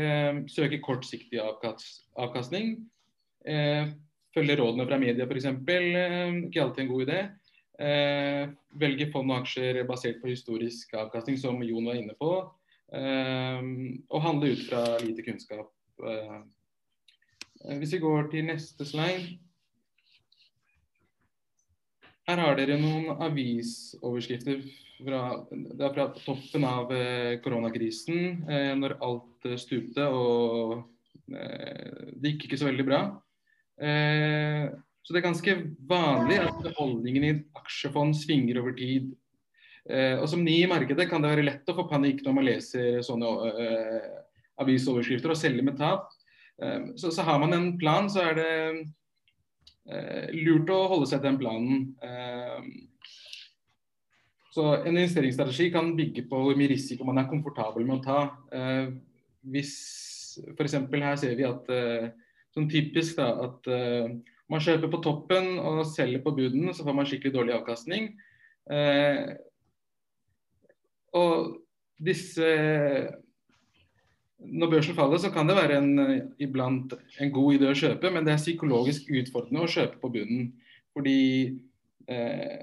[0.50, 2.71] Søke kortsiktig avkastning.
[4.34, 5.45] Følge rådene fra media f.eks.
[5.45, 7.19] Ikke alltid en god idé.
[8.82, 12.32] Velge fond og aksjer basert på historisk avkastning, som Jon var inne på.
[14.10, 15.69] Og handle ut fra lite kunnskap.
[17.78, 19.38] Hvis vi går til neste slide
[22.30, 24.62] her har dere noen avisoverskrifter
[25.02, 30.82] fra, det er fra toppen av eh, koronakrisen, eh, når alt eh, stupte og
[31.32, 32.98] det gikk ikke så veldig bra.
[33.80, 35.54] Så det er ganske
[35.88, 39.14] vanlig at beholdningen i aksjefond svinger over tid.
[40.20, 43.00] Og som ny i markedet kan det være lett å få panikk når man leser
[43.06, 43.32] sånne
[44.60, 46.12] avisoverskrifter og selger med tap.
[47.00, 48.52] Så, så, har man en plan, så er det
[49.86, 51.86] lurt å holde seg til den planen.
[52.06, 52.62] Eh,
[54.52, 58.20] så En investeringsstrategi kan bygge på hvor mye risiko man er komfortabel med å ta.
[59.41, 59.72] hvis
[60.58, 60.76] f.eks.
[60.91, 61.72] her ser vi at
[62.52, 63.70] sånn typisk da, at
[64.52, 68.12] man kjøper på toppen og selger på buden, så får man skikkelig dårlig avkastning.
[68.72, 69.32] Eh,
[71.17, 71.56] og
[72.02, 72.48] disse
[74.41, 75.91] Når børsen faller, så kan det være en,
[76.41, 80.47] iblant en god idé å kjøpe, men det er psykologisk utfordrende å kjøpe på bunnen.
[80.95, 81.21] Fordi
[82.10, 82.58] eh,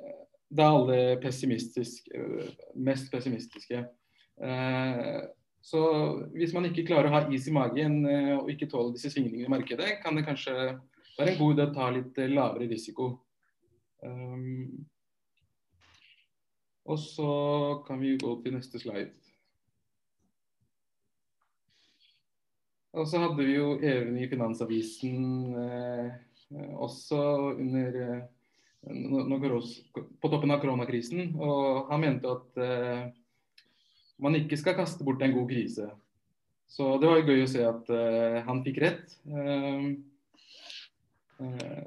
[0.48, 2.10] da er alle pessimistisk,
[2.74, 3.84] mest pessimistiske.
[4.42, 5.20] Eh,
[5.68, 5.80] så
[6.34, 9.48] hvis man ikke klarer å ha is i magen eh, og ikke tåle disse svingningene
[9.48, 10.54] i markedet, kan det kanskje
[11.18, 13.10] det er en god idé å ta litt eh, lavere risiko.
[14.06, 14.86] Um,
[16.88, 17.32] og så
[17.88, 19.10] kan vi gå til neste slide.
[22.96, 26.10] Og så hadde vi jo Even i Finansavisen eh,
[26.80, 27.20] også
[27.58, 28.26] under eh,
[30.20, 31.34] på toppen av koronakrisen.
[31.36, 33.08] Og han mente at eh,
[34.18, 35.90] man ikke skal kaste bort en god krise.
[36.68, 39.14] Så det var jo gøy å se at eh, han fikk rett.
[39.28, 39.94] Uh,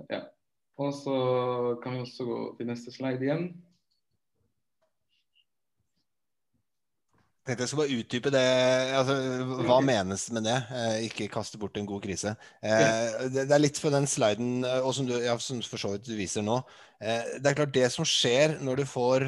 [0.09, 0.23] ja.
[0.81, 1.15] Og så
[1.83, 3.51] kan vi også gå til neste slide igjen.
[7.45, 8.45] Tenkte jeg skal bare utdype det.
[8.97, 9.15] Altså,
[9.65, 10.57] hva menes med det?
[10.77, 12.35] Eh, ikke kaste bort en god krise.
[12.61, 15.81] Eh, det, det, er litt for den sliden, eh, og som du ja, som for
[15.81, 16.59] så vidt viser nå.
[17.01, 19.27] Eh, det er klart det som skjer når du får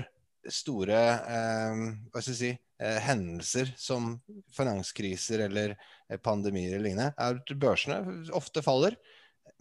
[0.52, 4.16] store eh, hva skal jeg si, eh, hendelser som
[4.54, 5.78] finanskriser eller
[6.22, 8.02] pandemier eller lignende, er at børsene
[8.36, 8.98] ofte faller.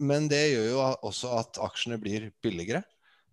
[0.03, 2.83] Men det gjør jo også at aksjene blir billigere.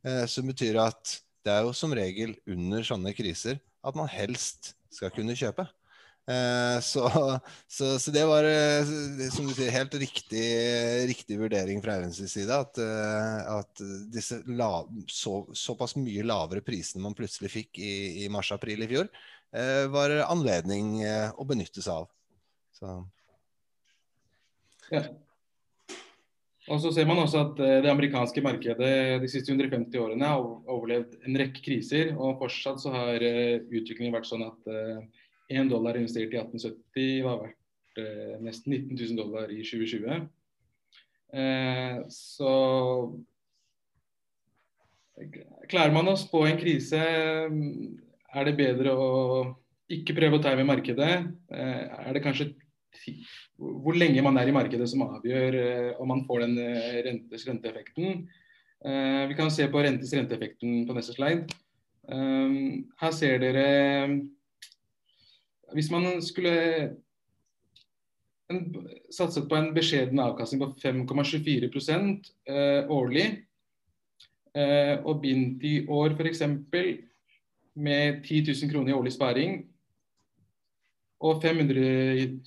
[0.07, 4.75] Eh, som betyr at det er jo som regel under sånne kriser at man helst
[4.93, 5.67] skal kunne kjøpe.
[6.31, 7.07] Eh, så,
[7.67, 8.91] så, så det var, eh,
[9.33, 10.45] som du sier, helt riktig,
[11.11, 12.55] riktig vurdering fra Aurens side.
[12.55, 14.73] At, at disse la,
[15.11, 19.11] så, såpass mye lavere prisene man plutselig fikk i, i mars-april i fjor,
[19.91, 21.01] var anledning
[21.35, 22.13] å benytte seg av.
[22.77, 22.93] Så.
[24.93, 25.03] Ja.
[26.71, 28.91] Og så ser man også at eh, det amerikanske markedet
[29.23, 32.13] de siste 150 årene har overlevd en rekke kriser.
[32.15, 37.25] Og fortsatt så har eh, utviklingen vært sånn at én eh, dollar investert i 1870
[37.27, 37.57] var verdt
[38.45, 40.29] nesten 19 000 dollar i 2020.
[42.15, 42.53] Så
[45.69, 49.11] klarer man oss på en krise, er det bedre å
[49.91, 51.11] ikke prøve å time markedet.
[51.51, 52.53] Er det kanskje
[53.57, 57.47] hvor lenge man er i markedet som avgjør eh, om man får den eh, rentes
[57.49, 58.25] renteeffekten.
[58.85, 61.61] Eh, vi kan se på rentes renteeffekten på neste slide.
[62.11, 63.67] Her ser dere
[65.77, 66.97] Hvis man skulle
[69.15, 71.69] satset på en beskjeden avkastning på 5,24
[72.51, 73.27] eh, årlig,
[75.07, 76.41] og begynt i år f.eks.
[77.79, 79.71] med 10 000 kroner i årlig sparing,
[81.21, 81.81] og 500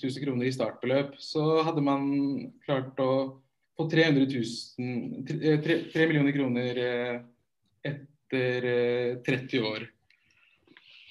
[0.01, 2.07] 000 kroner i startbeløp, så hadde man
[2.65, 3.13] klart å
[3.77, 7.19] få 300 000, 3, 3 millioner kroner eh,
[7.85, 8.67] etter
[9.25, 9.85] 30 eh, år.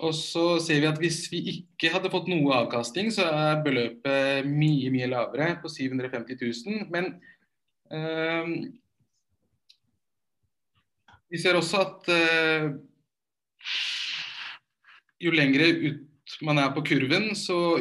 [0.03, 4.49] Og så ser vi at hvis vi ikke hadde fått noe avkastning, så er beløpet
[4.51, 6.89] mye, mye lavere, på 750 000.
[6.91, 7.13] Men
[7.95, 8.55] øh,
[11.31, 12.73] vi ser også at øh,
[15.23, 16.09] jo lengre ut
[16.41, 17.79] man er på kurven, så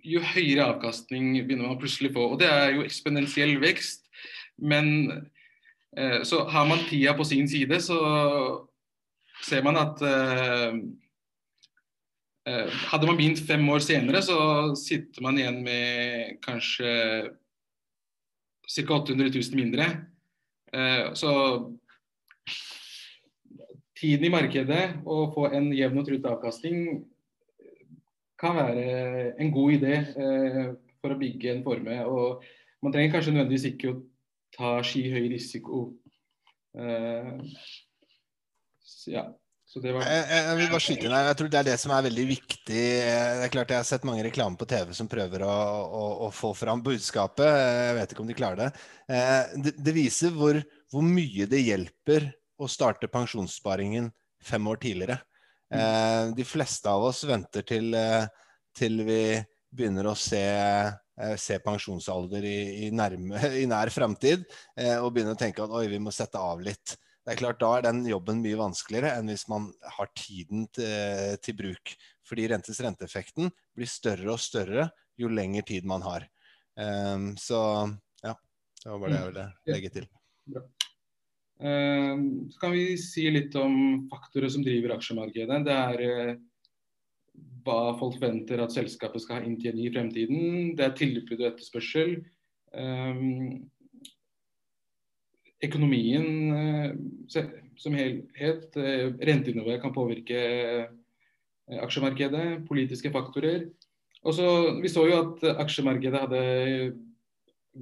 [0.00, 2.30] jo høyere avkastning begynner man plutselig få.
[2.32, 4.06] Og det er jo eksponentiell vekst.
[4.60, 5.10] Men
[5.96, 8.00] eh, så har man tida på sin side, så
[9.44, 10.80] ser man at eh,
[12.48, 17.30] eh Hadde man begynt fem år senere, så sitter man igjen med kanskje
[18.70, 18.94] ca.
[18.94, 19.86] 800 000 mindre.
[20.72, 21.32] Eh, så
[24.00, 27.02] tiden i markedet å få en jevn og trutt avkastning
[28.40, 30.62] kan være en god idé eh,
[31.00, 31.98] for å bygge en forme.
[32.08, 32.44] Og
[32.84, 34.00] man trenger kanskje nødvendigvis ikke å
[34.56, 35.90] ta skyhøy risiko.
[36.78, 37.36] Eh,
[39.10, 39.28] ja.
[39.70, 41.28] Jeg, jeg, vil bare skyte inn her.
[41.28, 42.64] Jeg tror det er det som er veldig viktig.
[42.66, 45.52] Det er klart Jeg har sett mange reklamer på TV som prøver å,
[45.94, 47.46] å, å få fram budskapet.
[47.46, 48.70] Jeg vet ikke om de klarer det.
[49.14, 50.58] Eh, det, det viser hvor,
[50.90, 54.10] hvor, mye det hjelper å starte pensjonssparingen
[54.42, 55.20] fem år tidligere.
[55.70, 58.26] Eh, de fleste av oss venter til, eh,
[58.76, 59.22] til vi
[59.70, 60.42] begynner å se
[61.36, 65.84] se pensjonsalder i, i, nærme, i nær framtid, eh, og begynner å tenke at oi,
[65.92, 66.94] vi må sette av litt.
[67.20, 69.66] Det er klart, Da er den jobben mye vanskeligere enn hvis man
[69.98, 71.92] har tiden til, til bruk.
[72.24, 74.88] Fordi rentes renteeffekten blir større og større
[75.20, 76.24] jo lengre tid man har.
[76.80, 77.60] Um, så
[78.24, 78.32] ja,
[78.80, 80.08] det var bare det jeg ville legge til.
[81.60, 85.58] Uh, så kan vi si litt om faktorer som driver aksjemarkedet.
[85.66, 86.38] Det er uh,
[87.66, 90.70] hva folk forventer at selskapet skal ha inntjening i fremtiden.
[90.78, 92.14] Det er tilbud og etterspørsel.
[92.72, 93.68] Um,
[95.60, 98.78] økonomien som helhet,
[99.20, 100.38] rentenivået kan påvirke
[101.84, 102.62] aksjemarkedet.
[102.64, 103.66] Politiske faktorer.
[104.24, 104.46] Også,
[104.80, 106.40] Vi så jo at aksjemarkedet hadde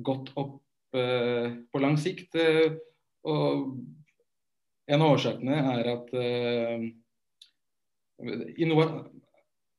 [0.02, 0.58] gått opp
[0.90, 2.34] på lang sikt.
[3.28, 3.78] Og
[4.88, 6.12] En av årsakene er at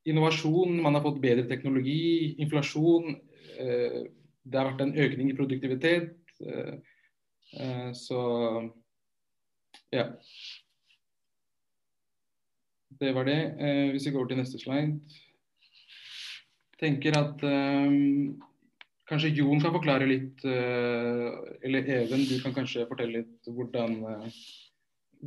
[0.04, 3.16] innovasjon, man har fått bedre teknologi, inflasjon.
[3.60, 3.98] Eh,
[4.42, 6.14] det har vært en økning i produktivitet.
[6.40, 6.76] Eh,
[7.60, 8.20] eh, så
[9.92, 10.06] ja.
[13.00, 13.40] Det var det.
[13.94, 14.98] Hvis vi går til neste slide.
[16.80, 17.42] tenker at
[19.10, 23.98] kanskje Jon kan forklare litt, eller Even, du kan kanskje fortelle litt hvordan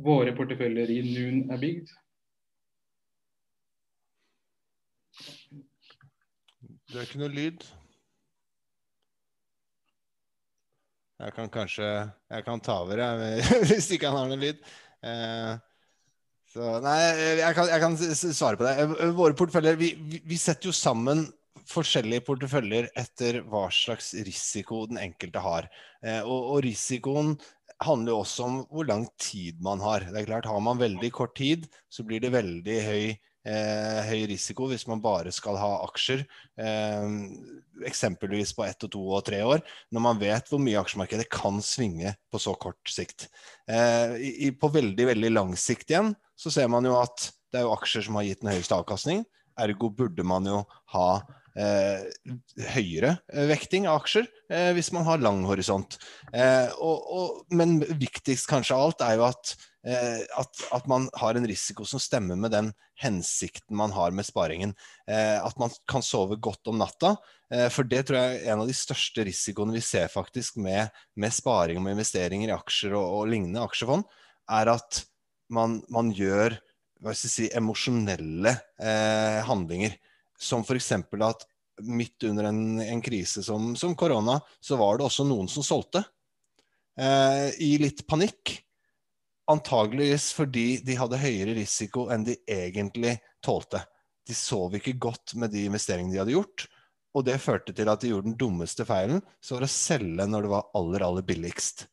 [0.04, 1.92] våre porteføljer i Noon er bygd?
[6.94, 7.64] Det er ikke noe lyd.
[11.24, 11.86] Jeg kan kanskje
[12.30, 14.60] Jeg kan ta over, jeg, hvis ikke han har noe lyd.
[15.04, 15.54] Eh,
[16.54, 16.98] så, nei,
[17.40, 18.74] jeg kan, jeg kan, svare på det.
[18.82, 19.90] Eh, våre porteføljer vi,
[20.22, 21.24] vi, setter jo sammen
[21.70, 25.68] forskjellige porteføljer etter hva slags risiko den enkelte har.
[26.04, 27.34] Eh, og, og, risikoen
[27.84, 30.06] handler jo også om hvor lang tid man har.
[30.10, 33.04] Det er klart, Har man veldig kort tid, så blir det veldig høy
[33.44, 36.24] eh, høy risiko hvis man bare skal ha aksjer,
[36.60, 37.06] eh,
[37.88, 39.62] eksempelvis på ett og to og tre år,
[39.92, 43.28] når man vet hvor mye aksjemarkedet kan svinge på så kort sikt.
[43.68, 44.16] Eh,
[44.48, 47.74] i, på veldig, veldig lang sikt igjen så ser man jo at det er jo
[47.76, 49.22] aksjer som har gitt den høyeste avkastning.
[49.60, 51.08] Ergo burde man jo ha
[51.54, 55.98] høyere eh, vekting av aksjer eh, hvis man har lang horisont.
[56.34, 61.10] Eh, og, og, men viktigst kanskje av alt er jo at Eh, at, at, man
[61.20, 62.70] har en risiko som stemmer med den
[63.02, 64.72] hensikten man har med sparingen.
[65.04, 67.14] Eh, at man kan sove godt om natta.
[67.52, 70.88] Eh, for det tror jeg er en av de største risikoene vi ser faktisk med,
[71.20, 74.08] med sparing og investeringer i aksjer og, og lignende aksjefond,
[74.56, 75.04] er at
[75.52, 76.56] man, man gjør
[77.04, 79.98] hva skal jeg si, emosjonelle eh, handlinger.
[80.40, 80.92] Som f.eks.
[80.92, 81.46] at
[81.82, 86.04] midt under en, en krise som, korona, så var det også noen som solgte.
[86.98, 88.60] Eh, I litt panikk.
[89.50, 93.82] Antageligvis fordi de hadde høyere risiko enn de egentlig tålte.
[94.24, 96.68] De sov ikke godt med de investeringene de hadde gjort.
[97.14, 100.46] Og det førte til at de gjorde den dummeste feilen, som var å selge når
[100.46, 101.84] det var aller, aller billigst.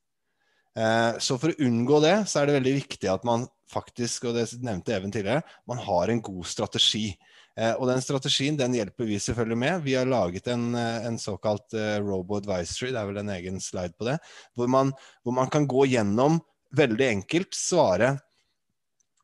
[0.79, 4.37] Eh, så for å unngå det, så er det veldig viktig at man faktisk, og
[4.39, 7.11] det nevnte Even tidligere, man har en god strategi.
[7.59, 9.83] Eh, og den strategien den hjelper vi selvfølgelig med.
[9.85, 13.95] Vi har laget en, eh, en såkalt Robo Advisory, det er vel en egen slide
[13.97, 14.17] på det,
[14.55, 16.39] hvor man, hvor man kan gå gjennom
[16.75, 18.15] veldig enkelt svare,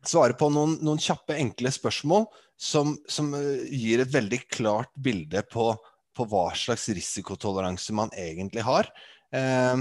[0.07, 5.43] svare på noen, noen, kjappe, enkle spørsmål som, som, eh, gir et veldig klart bilde
[5.51, 5.71] på,
[6.17, 8.89] på hva slags risikotoleranse man egentlig har.
[9.33, 9.73] Eh,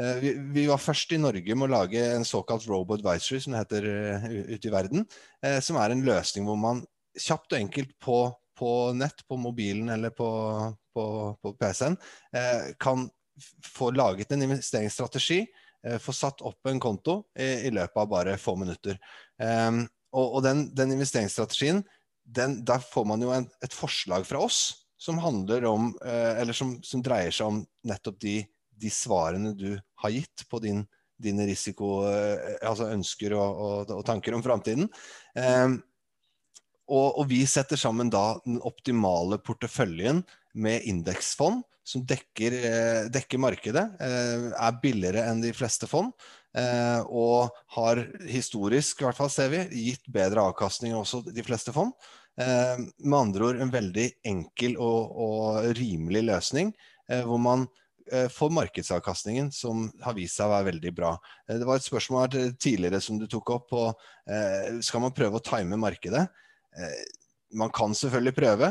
[0.00, 3.64] eh, vi, var først i Norge med å lage en såkalt Robo Advisory, som det
[3.64, 3.88] heter
[4.54, 5.06] ute i verden.
[5.44, 6.84] Eh, som er en løsning hvor man
[7.20, 8.20] kjapt og enkelt på,
[8.58, 10.30] på nett, på mobilen eller på,
[10.94, 11.04] på,
[11.42, 11.98] på PC-en,
[12.36, 13.08] eh, kan
[13.76, 15.44] få laget en investeringsstrategi
[15.86, 18.98] Eh, få satt opp en konto i, i, løpet av bare få minutter.
[19.42, 19.70] Eh,
[20.16, 21.82] og, og den, den, investeringsstrategien,
[22.24, 24.60] den, der får man jo en, et forslag fra oss
[24.98, 28.38] som handler om, uh, eller som, som, dreier seg om nettopp de,
[28.80, 30.80] de, svarene du har gitt på din,
[31.20, 34.88] dine risiko, uh, altså ønsker og, og, og, tanker om framtiden.
[35.36, 35.76] Um,
[36.86, 40.22] og, og, vi setter sammen da den optimale porteføljen
[40.54, 46.10] med indeksfond som dekker, eh, dekker, markedet, eh, er billigere enn de fleste fond.
[46.56, 51.74] Eh, og har historisk, i hvert fall ser vi, gitt bedre avkastning også de fleste
[51.74, 51.92] fond.
[52.36, 56.74] Med andre ord en veldig enkel og, og rimelig løsning,
[57.24, 57.62] hvor man
[58.28, 61.14] får markedsavkastningen, som har vist seg å være veldig bra.
[61.48, 63.86] Det var et spørsmål tidligere som du tok opp på
[64.84, 66.26] skal man prøve å time markedet.
[67.56, 68.68] Man kan selvfølgelig prøve.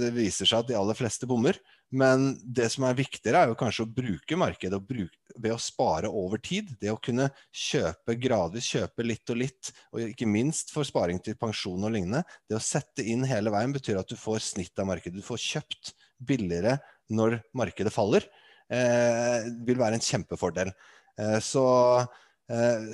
[0.00, 1.58] Det viser seg at de aller fleste bommer.
[1.94, 6.08] Men det som er viktigere, er jo kanskje å bruke markedet bruke, ved å spare
[6.10, 6.72] over tid.
[6.80, 11.38] Det å kunne kjøpe gradvis, kjøpe litt og litt, og ikke minst for sparing til
[11.38, 12.24] pensjon og lignende.
[12.50, 15.20] Det å sette inn hele veien betyr at du får snitt av markedet.
[15.20, 16.78] Du får kjøpt billigere
[17.14, 18.26] når markedet faller,
[18.72, 20.72] eh, vil være en kjempefordel.
[21.20, 21.66] Eh, så,
[22.00, 22.06] eh,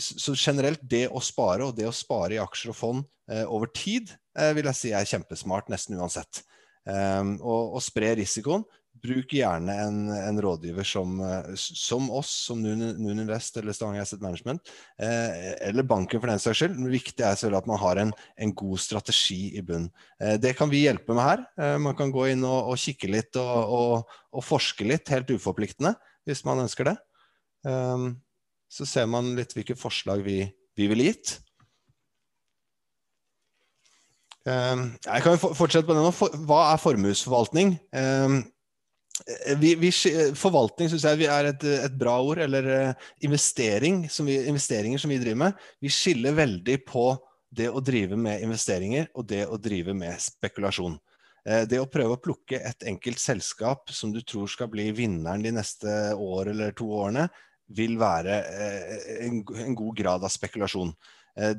[0.01, 3.73] så, generelt, det å spare, og det å spare i aksjer og fond eh, over
[3.75, 6.45] tid, eh, vil jeg si er kjempesmart nesten uansett.
[6.91, 8.63] og, og spre risikoen
[9.01, 14.23] bruk gjerne en, en rådgiver som, eh, som, oss, som Noon Invest eller Stavanger Asset
[14.25, 16.79] Management, eh, eller banken for den saks skyld.
[16.85, 18.15] Det viktige er selvfølgelig at man har en,
[18.47, 19.89] en god strategi i bunn.
[20.21, 21.45] Eh, det kan vi hjelpe med her.
[21.61, 25.95] Eh, man kan gå inn og, og kikke litt og, og, forske litt, helt uforpliktende,
[26.29, 26.99] hvis man ønsker det.
[27.67, 28.15] Um,
[28.71, 30.45] så ser man litt hvilke forslag vi,
[30.79, 31.39] vi ville gitt.
[34.47, 36.31] Jeg kan jo fortsette på det nå.
[36.49, 37.75] Hva er formuesforvaltning?
[37.93, 38.39] Um,
[39.27, 39.91] Eh, vi, vi,
[40.39, 45.12] forvaltning syns jeg er et, et, bra ord, eller uh, investering, som vi, investeringer som
[45.12, 45.68] vi driver med.
[45.83, 47.12] Vi skiller veldig på
[47.51, 50.97] det å drive med investeringer og det å drive med spekulasjon.
[51.47, 55.45] Uh, det å prøve å plukke et enkelt selskap som du tror skal bli vinneren
[55.45, 57.29] de neste år eller to årene,
[57.77, 60.93] vil være uh, en, en, god grad av spekulasjon.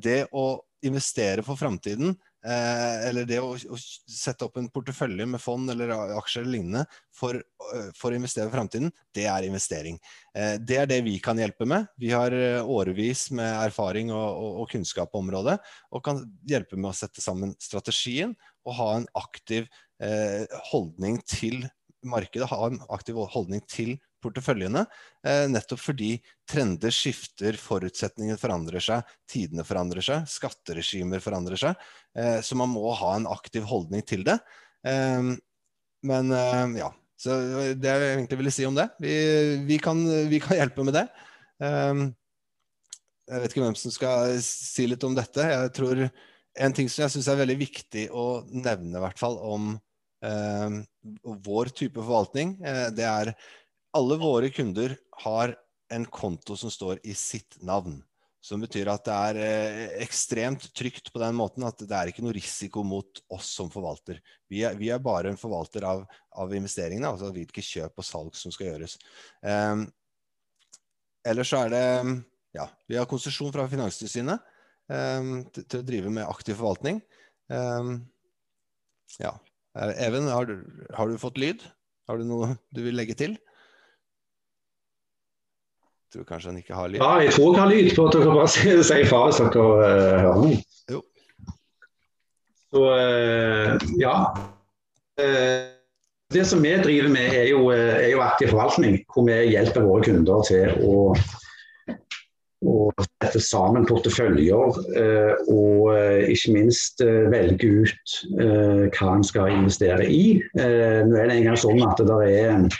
[0.03, 5.41] det å investere for framtiden Eh, eller det å, å, sette opp en portefølje med
[5.41, 6.82] fond eller aksjer eller lignende
[7.14, 9.99] for, eh, for å investere for framtiden, det er investering.
[10.34, 11.86] Eh, det er det vi kan hjelpe med.
[12.01, 15.59] Vi har eh, årevis med erfaring og, og, og, kunnskap på området,
[15.93, 18.34] og kan hjelpe med å sette sammen strategien
[18.66, 19.70] og ha en aktiv
[20.01, 21.62] eh, holdning til
[22.01, 24.86] markedet, ha en aktiv holdning til porteføljene.
[25.26, 26.15] Eh, nettopp fordi
[26.49, 31.88] trender skifter, forutsetningene forandrer seg, tidene forandrer seg, skatteregimer forandrer seg.
[32.17, 34.38] Eh, så man må ha en aktiv holdning til det.
[34.88, 35.34] Eh,
[36.07, 36.89] men eh, ja.
[37.22, 37.36] Så
[37.78, 38.88] det jeg egentlig ville si om det.
[39.01, 39.13] Vi,
[39.67, 39.99] vi, kan,
[40.30, 41.05] vi kan, hjelpe med det.
[41.61, 42.07] Eh,
[43.32, 45.45] jeg vet ikke hvem som skal si litt om dette.
[45.53, 46.05] Jeg tror
[46.59, 49.69] En ting som jeg syns er veldig viktig å nevne, i hvert fall om
[50.19, 50.82] eh,
[51.45, 52.57] vår type forvaltning,
[52.91, 53.32] det er
[53.98, 55.56] alle våre kunder har
[55.92, 58.00] en konto som står i sitt navn.
[58.42, 62.24] Som betyr at det er eh, ekstremt trygt på den måten at det er ikke
[62.26, 64.18] noe risiko mot oss som forvalter.
[64.50, 68.39] Vi er, vi er bare en forvalter av, av, investeringene, altså hvilke kjøp og salg
[68.39, 68.98] som skal gjøres.
[69.46, 69.86] Um,
[71.28, 71.86] ellers så er det
[72.58, 74.42] Ja, vi har konsesjon fra Finanstilsynet
[74.89, 76.98] um, til, til, å drive med aktiv forvaltning.
[77.48, 77.94] Um,
[79.22, 79.36] ja.
[80.02, 80.58] Even, har du,
[80.98, 81.62] har du fått lyd?
[82.10, 83.38] Har du noe du vil legge til?
[86.12, 87.01] Tror kanskje han ikke har lyd.
[87.01, 89.68] Ja, jeg tror jeg har lyd på at dere bare sier si ifra hvis dere
[89.68, 90.64] uh, hører meg.
[90.91, 91.03] Jo.
[92.72, 94.16] Så uh, ja.
[95.22, 95.70] Uh,
[96.32, 99.01] det som vi driver med, er jo, er jo, aktiv forvaltning.
[99.12, 101.01] Hvor vi hjelper våre kunder til å,
[102.72, 104.80] å sette sammen porteføljer.
[105.51, 105.89] og
[106.32, 108.16] ikke minst velge ut
[108.95, 110.39] hva en skal investere i.
[110.55, 110.64] nå
[111.20, 112.80] er det en gang sånn at det er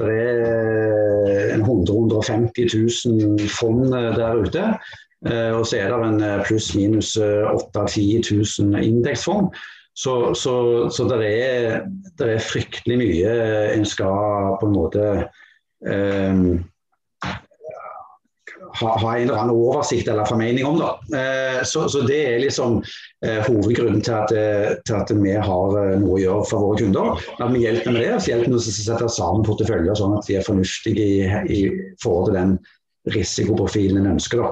[0.00, 1.92] det er 100
[3.04, 4.64] 000 fond eh, der ute.
[5.26, 9.54] Eh, og så er det en eh, pluss-minus 8 000-10 000 indeksfond.
[9.94, 11.80] Så, så, så det, er,
[12.18, 13.32] det, er, fryktelig mye
[13.74, 15.06] en skal på en måte
[15.84, 16.44] um,
[18.60, 20.78] ha, ha, en eller annen oversikt eller formening om.
[20.78, 21.18] det.
[21.18, 22.80] Eh, så, så, det er liksom
[23.26, 26.80] eh, hovedgrunnen til at, eh, til at, vi har eh, noe å gjøre for våre
[26.82, 27.24] kunder.
[27.38, 30.38] At vi hjelper med det, så hjelper vi å sette sammen porteføljer sånn at de
[30.38, 31.60] er fornuftige i, i
[32.02, 32.56] forhold til den
[33.10, 34.44] risikoprofilen en ønsker.
[34.44, 34.50] Da.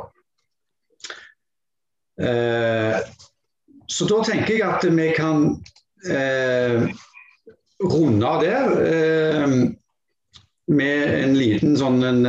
[2.29, 2.97] Eh,
[3.89, 5.51] så da tenker jeg at vi kan
[6.11, 6.89] eh,
[7.79, 8.65] runde av der
[10.69, 12.27] med en liten sånn en,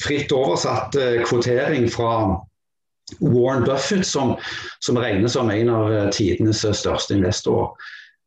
[0.00, 2.12] fritt oversatt eh, kvotering fra
[3.20, 4.36] Warren Buffett, som,
[4.78, 7.74] som regnes som en av eh, tidenes eh, største investorer.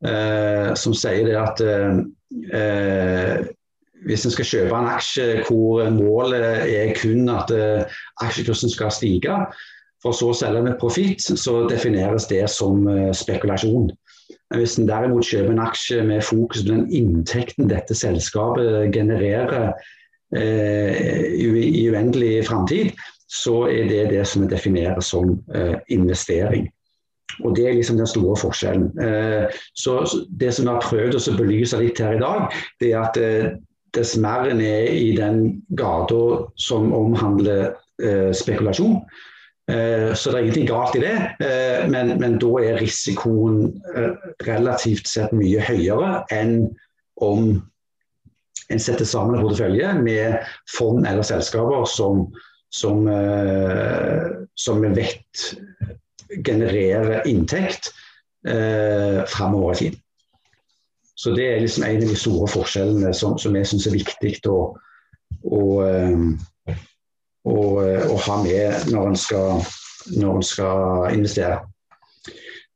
[0.04, 3.44] Eh, som sier det at eh,
[4.04, 7.86] hvis en skal kjøpe en aksje hvor målet er kun at eh,
[8.24, 9.38] aksjekursen skal stige,
[10.04, 12.84] for så å selge med profitt, så defineres det som
[13.16, 13.86] spekulasjon.
[14.52, 19.72] Hvis en derimot kjøper en aksje med fokus på den inntekten dette selskapet genererer
[20.34, 22.94] i uendelig framtid,
[23.34, 26.68] så er det det som vi definerer som eh, investering.
[27.42, 28.90] Og Det er liksom den store forskjellen.
[29.00, 30.04] Eh, så
[30.40, 33.18] Det som vi har prøvd å belyse litt her i dag, det er at
[33.94, 37.74] dess mer en er i den gata som omhandler
[38.34, 38.96] spekulasjon,
[39.70, 41.12] så det er ingenting galt i det,
[41.88, 43.68] men, men da er risikoen
[44.42, 46.56] relativt sett mye høyere enn
[47.22, 47.62] om
[48.68, 50.38] en setter sammen en portefølje med
[50.78, 52.24] fond eller selskaper som,
[52.72, 55.44] som, eh, som vi vet
[56.46, 57.92] genererer inntekt
[58.48, 60.00] eh, framover i tid.
[61.14, 64.32] Så det er liksom en av de store forskjellene som, som jeg syns er viktig
[64.50, 64.58] å,
[65.44, 66.74] å, eh,
[67.44, 69.62] å, eh, å, ha med når en skal,
[70.44, 71.62] skal investere.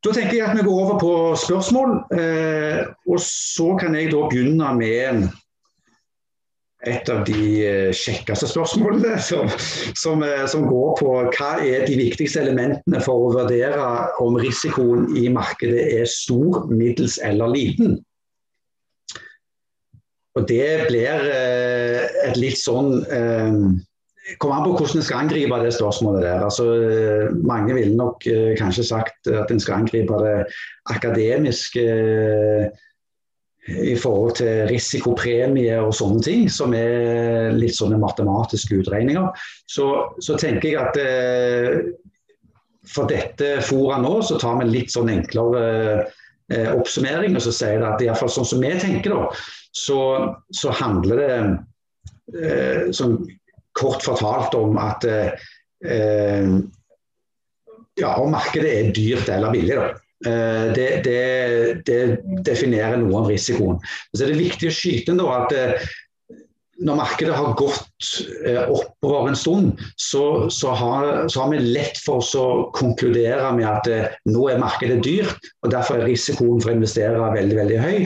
[0.04, 1.12] Da tenker jeg at vi går over på
[1.42, 1.96] spørsmål.
[2.14, 5.26] Eh, og så kan jeg da begynne med
[6.86, 9.50] et av de eh, kjekkeste spørsmålene som,
[9.98, 13.88] som, eh, som, går på hva er de viktigste elementene for å vurdere
[14.22, 17.98] om risikoen i markedet er stor, middels eller liten.
[20.38, 23.02] Og Det blir eh, et litt sånn
[24.36, 26.42] Kommer an på hvordan en skal angripe det spørsmålet der.
[26.44, 26.64] Altså,
[27.48, 28.26] mange ville nok
[28.58, 30.34] kanskje sagt at en skal angripe det
[30.92, 31.86] akademiske
[33.68, 39.28] i forhold til risikopremie og sånne ting, som er litt sånne matematiske utregninger,
[39.68, 39.88] så,
[40.24, 41.90] så tenker jeg at eh,
[42.88, 45.64] for dette fora nå, så tar vi litt sånn enklere
[46.52, 47.36] eh, oppsummering.
[47.36, 49.28] Og så sier det at iallfall sånn som vi tenker, da,
[49.76, 50.00] så,
[50.54, 51.36] så handler det
[52.40, 53.20] eh, sånn
[53.78, 56.48] kort fortalt om at eh,
[57.98, 59.76] ja, om markedet er dyrt eller billig.
[59.76, 59.92] da.
[60.26, 63.78] Eh, det, det, det, definerer noe av risikoen.
[64.10, 65.88] Så er det viktig å skyte inn at eh,
[66.82, 68.08] når markedet har gått
[68.46, 73.66] eh, oppover en stund, så, så, har, så, har, vi lett for å konkludere med
[73.70, 77.98] at nå er markedet dyrt, og derfor er risikoen for å investere veldig veldig høy.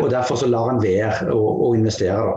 [0.00, 2.36] og Derfor så lar en være å, å investere.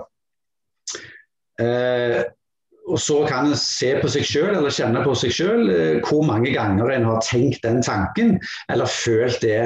[2.85, 6.25] Og så kan en se på seg selv, eller kjenne på seg selv eh, hvor
[6.27, 8.35] mange ganger en har tenkt den tanken,
[8.69, 9.61] eller følt det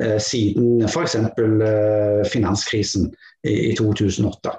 [0.00, 1.18] eh, siden f.eks.
[1.20, 3.10] Eh, finanskrisen
[3.44, 4.54] i, i 2008.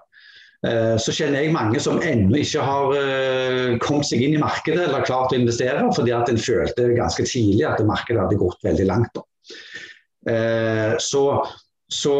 [0.67, 4.85] Eh, så kjenner jeg mange som ennå ikke har eh, kommet seg inn i markedet
[4.85, 8.89] eller klart å investere, fordi at en følte ganske tidlig at markedet hadde gått veldig
[8.93, 9.23] langt.
[11.03, 11.21] Så,
[11.91, 12.13] så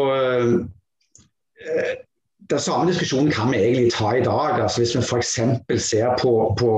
[2.50, 4.60] den samme diskusjonen kan vi egentlig ta i dag.
[4.60, 5.38] Altså hvis vi f.eks.
[5.86, 6.72] ser på, på,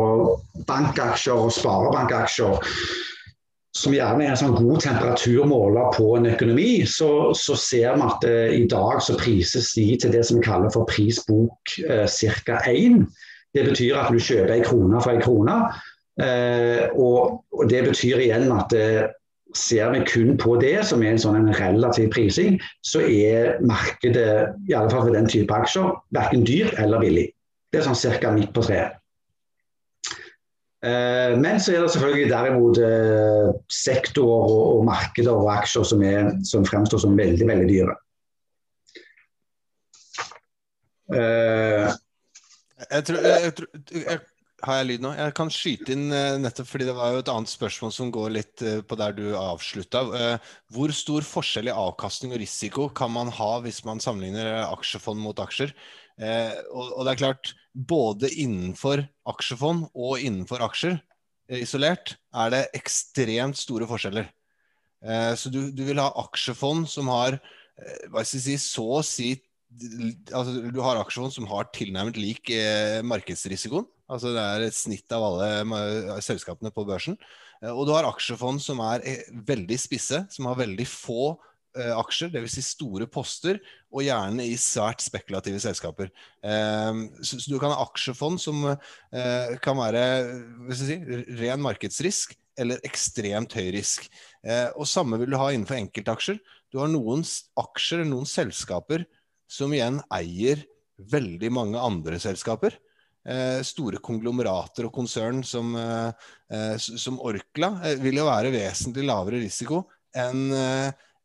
[0.67, 2.61] bankaksjer og sparebankaksjer,
[3.77, 8.25] som gjerne er en sånn god temperaturmåler på en økonomi, så, så ser vi at
[8.25, 12.63] uh, i dag så prises de til det som vi kaller for prisbok eh, ca.
[12.71, 13.03] 1.
[13.53, 15.59] Det betyr at du kjøper en krone for en krone.
[16.23, 19.05] Eh, og, og, det betyr igjen at uh,
[19.57, 24.77] Ser vi kun på det, som er en sånn relativ prising, så er markedet, i
[24.77, 27.27] alle fall for den type aksjer, verken dyr eller billig.
[27.73, 28.33] Det er sånn ca.
[28.37, 28.99] midt på treet.
[30.85, 36.29] Eh, men så er det selvfølgelig derimot eh, sektorer og, markeder og aksjer som, er,
[36.45, 37.97] som, fremstår som veldig, veldig dyre.
[41.07, 41.87] Uh,
[42.91, 43.53] jeg tror, jeg,
[43.95, 44.19] jeg,
[44.67, 45.13] har jeg lyd nå?
[45.17, 48.33] Jeg kan skyte inn uh, nettopp fordi det var jo et annet spørsmål som går
[48.35, 50.03] litt uh, på der du avslutta.
[50.11, 55.23] Uh, hvor stor forskjell i avkastning og risiko kan man ha hvis man sammenligner aksjefond
[55.23, 55.75] mot aksjer?
[56.17, 60.95] Og, det er klart, både innenfor aksjefond og innenfor aksjer
[61.61, 64.31] isolert er det ekstremt store forskjeller.
[65.37, 67.37] så du, du, vil ha aksjefond som har
[68.09, 69.29] hva skal jeg si, så å si
[70.33, 72.49] altså, Du har aksjefond som har tilnærmet lik
[73.05, 77.17] markedsrisikoen Altså det er et snitt av alle selskapene på børsen.
[77.63, 81.35] Eh, og du har aksjefond som er eh, veldig spisse, som har veldig få
[81.79, 82.57] eh, aksjer, dvs.
[82.59, 86.11] Si store poster, og gjerne i svært spekulative selskaper.
[87.25, 88.67] Så du kan ha aksjefond som
[89.65, 90.03] kan være
[90.77, 90.99] si,
[91.39, 94.05] ren markedsrisk eller ekstremt høy risk.
[94.77, 96.43] Og samme vil du ha innenfor enkeltaksjer.
[96.75, 97.25] Du har noen
[97.63, 99.07] aksjer, noen selskaper,
[99.49, 100.67] som igjen eier
[101.01, 102.77] veldig mange andre selskaper.
[103.27, 106.13] Eh, store konglomerater og konsern som, eh,
[106.53, 109.83] eh, som Orkla vil jo være vesentlig lavere risiko
[110.15, 110.55] enn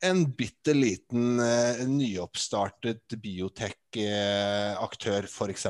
[0.01, 5.67] en bitte liten nyoppstartet biotek-aktør, f.eks.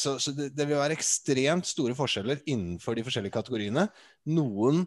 [0.00, 3.84] Så, så det, det, vil være ekstremt store forskjeller innenfor de forskjellige kategoriene.
[4.32, 4.86] Noen,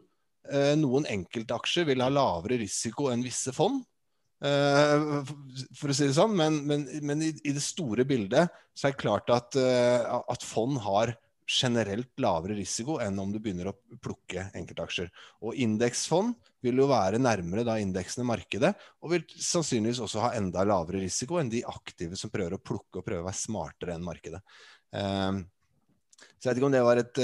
[0.81, 3.85] noen enkeltaksjer vil ha lavere risiko enn visse fond.
[4.39, 5.19] Uh,
[5.75, 8.93] for å si det sånn, men, men, men i, i, det store bildet så er
[8.93, 11.11] det klart at, uh, at, fond har
[11.49, 15.09] generelt lavere risiko enn om du begynner å plukke enkeltaksjer.
[15.43, 18.71] Og indeksfond vil jo være nærmere da indeksene markedet,
[19.03, 23.01] og vil sannsynligvis også ha enda lavere risiko enn de aktive som prøver å plukke
[23.01, 24.39] og prøve å være smartere enn markedet.
[24.95, 25.41] Uh,
[26.37, 27.21] så jeg vet ikke om det var et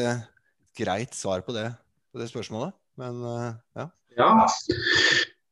[0.76, 1.70] greit svar på det,
[2.11, 3.88] på det spørsmålet, men ja.
[4.20, 4.30] ja.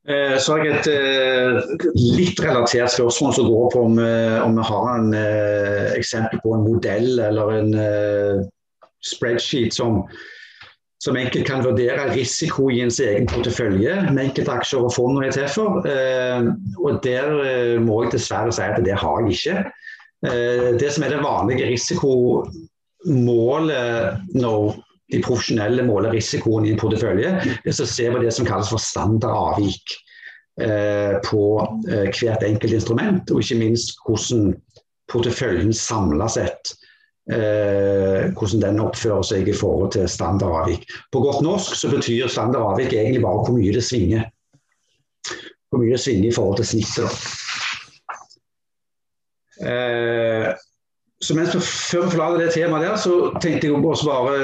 [0.10, 1.56] Eh, så har jeg et eh,
[1.96, 5.14] litt relatert spørsmål som går på om, eh, om vi har en
[5.96, 7.72] eksempel på en modell eller en
[9.04, 10.04] spreadsheet som,
[11.04, 15.72] som enkelt kan vurdere risiko i ens egen portefølje med enkeltaksjer og fond og ETF-er.
[16.84, 19.58] Og der må jeg dessverre si at det har jeg ikke.
[20.80, 22.52] Det som er det vanlige risikomålet
[24.40, 24.60] når
[25.14, 27.36] de profesjonelle måler risikoen i en portefølje,
[27.72, 29.96] Så ser vi det som kalles for standardavvik
[31.26, 31.44] på
[31.88, 34.52] hvert enkelt instrument, og ikke minst hvordan
[35.10, 36.74] porteføljen samla sett
[37.32, 40.88] eh, hvordan den oppfører seg i forhold til standardavvik.
[41.12, 44.28] På godt norsk så betyr standardavvik egentlig bare hvor mye det svinger.
[45.70, 47.24] Hvor mye det svinger i forhold til snittet.
[49.64, 50.50] Eh,
[51.24, 51.62] så mens vi,
[52.12, 53.14] forlater det temaet der, så
[53.44, 54.36] tenkte jeg å svare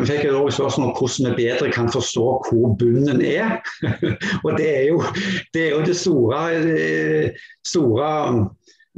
[0.00, 3.56] vi fikk et spørsmål om hvordan vi bedre kan forstå hvor bunnen er.
[4.44, 5.00] og Det er jo
[5.54, 8.10] det, er jo det store, eh, store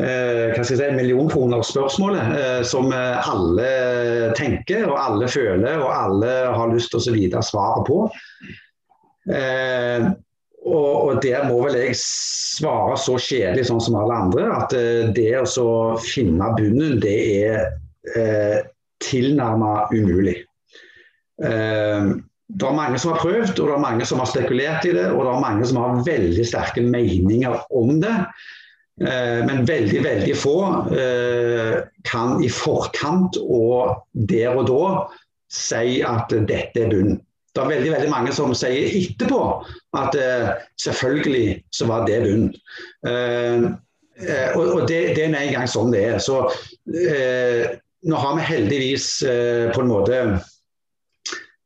[0.01, 3.71] eh, hva skal jeg si, millionkronerspørsmålet eh, som eh, alle
[4.39, 8.05] tenker og alle føler og alle har lyst til å vite svaret på.
[9.27, 10.13] Eh,
[10.67, 15.09] og, og, Der må vel jeg svare så kjedelig sånn som alle andre at eh,
[15.15, 17.67] det å finne bunnen, det er
[18.17, 18.59] eh,
[19.05, 20.41] tilnærmet umulig.
[21.43, 24.95] Eh, det er mange som har prøvd, og det er mange som har spekulert i
[24.95, 28.15] det, og det er mange som har veldig sterke meninger om det.
[29.03, 30.57] Eh, men veldig, veldig få
[30.97, 31.75] eh,
[32.09, 34.87] kan i forkant og der og da
[35.53, 37.19] si at dette er bunn.
[37.57, 39.41] Det er veldig veldig mange som sier etterpå
[39.97, 40.51] at eh,
[40.83, 42.51] selvfølgelig så var det bunn.
[44.57, 46.19] Og det, det er en gang sånn det er.
[46.21, 46.43] Så
[48.07, 49.09] nå har vi heldigvis
[49.73, 50.21] på en måte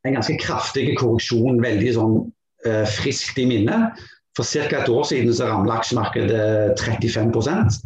[0.07, 2.17] en ganske kraftig korreksjon veldig sånn
[2.91, 4.03] friskt i minnet.
[4.39, 4.83] For ca.
[4.83, 7.81] et år siden så ramla aksjemarkedet 35%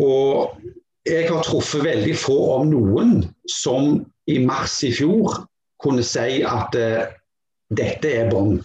[0.00, 0.56] Og
[1.08, 3.18] jeg har truffet veldig få om noen
[3.50, 4.00] som
[4.30, 5.42] i mars i fjor
[5.82, 7.02] kunne si at uh,
[7.72, 8.60] dette er bånd.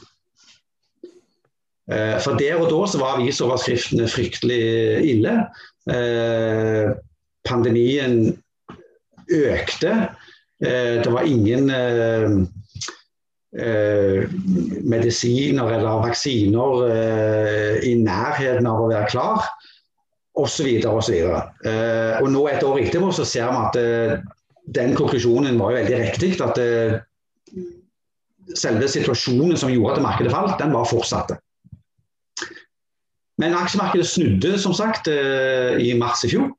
[1.87, 4.61] Uh, for der og da så var avisoverskriftene fryktelig
[5.07, 5.35] ille.
[5.89, 6.95] Uh,
[7.47, 8.35] pandemien
[9.27, 10.09] økte.
[10.59, 11.67] det var ingen
[14.89, 16.81] medisiner eller vaksiner
[17.85, 19.45] i nærheten av å være klar,
[20.37, 20.69] osv.
[20.89, 21.17] osv.
[21.17, 23.77] Eh, og nå et år etterpå så ser vi at
[24.77, 26.31] den konklusjonen var jo veldig riktig.
[26.43, 26.57] At
[28.55, 31.35] selve situasjonen som gjorde at markedet falt, den var fortsatt.
[33.37, 36.53] Men aksjemarkedet snudde som sagt eh, i mars i fjor,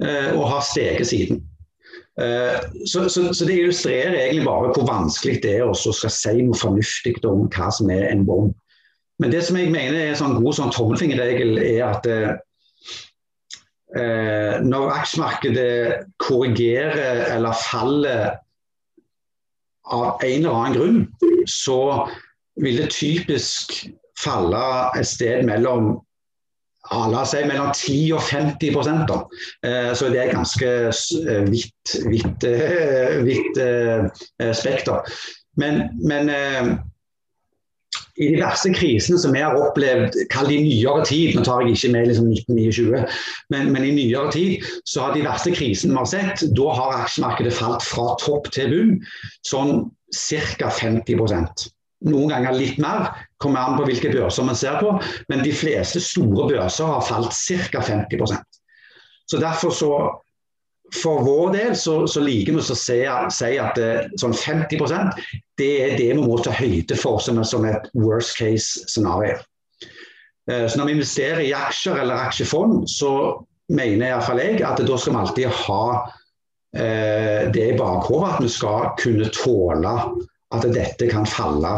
[0.00, 1.42] og har steget siden.
[2.20, 6.58] Eh, så, så, så, det illustrerer egentlig bare hvor vanskelig det er å si noe
[6.58, 8.50] fornuftig om hva som er en bom.
[9.22, 12.30] Men det som jeg mener er en sånn god sånn tommelfingerregel, er at eh,
[13.96, 15.72] eh, når aksjemarkedet
[16.20, 18.36] korrigerer eller faller
[19.90, 21.00] av en eller annen grunn,
[21.46, 22.08] så
[22.60, 23.88] vil det typisk
[24.20, 24.62] falle
[24.98, 25.98] et sted mellom
[26.90, 28.72] la oss si mellom 10 og 50
[29.06, 29.18] da.
[29.66, 31.94] Eh, så det er ganske eh, vidt,
[33.60, 34.00] eh,
[34.56, 34.98] spekter.
[35.60, 36.30] Men, men
[38.20, 41.64] i de verste krisene som vi har opplevd, kall det i nyere tid, nå tar
[41.64, 43.02] jeg ikke med liksom 1929,
[43.54, 46.96] men, men, i nyere tid, så har de verste krisene vi har sett, da har
[47.00, 48.96] aksjemarkedet falt fra topp til bunn
[49.48, 50.68] sånn ca.
[50.68, 51.70] 50%
[52.08, 53.10] noen ganger litt mer,
[53.42, 54.94] kommer an på hvilke børser man ser på.
[55.28, 57.82] Men de fleste store børser har falt ca.
[57.84, 58.60] 50%
[59.30, 59.92] Så derfor så
[60.94, 65.20] for vår del så, så liker vi å si, at eh, sånn 50%
[65.60, 69.38] det er det vi må ta høyde for som, som et worst case scenario.
[70.50, 73.12] Eh, så når vi investerer i aksjer eller aksjefond, så
[73.70, 75.84] mener iallfall jeg at da skal vi alltid ha
[76.76, 79.94] eh, det i bakhodet at vi skal kunne tåle
[80.50, 81.76] at dette kan falle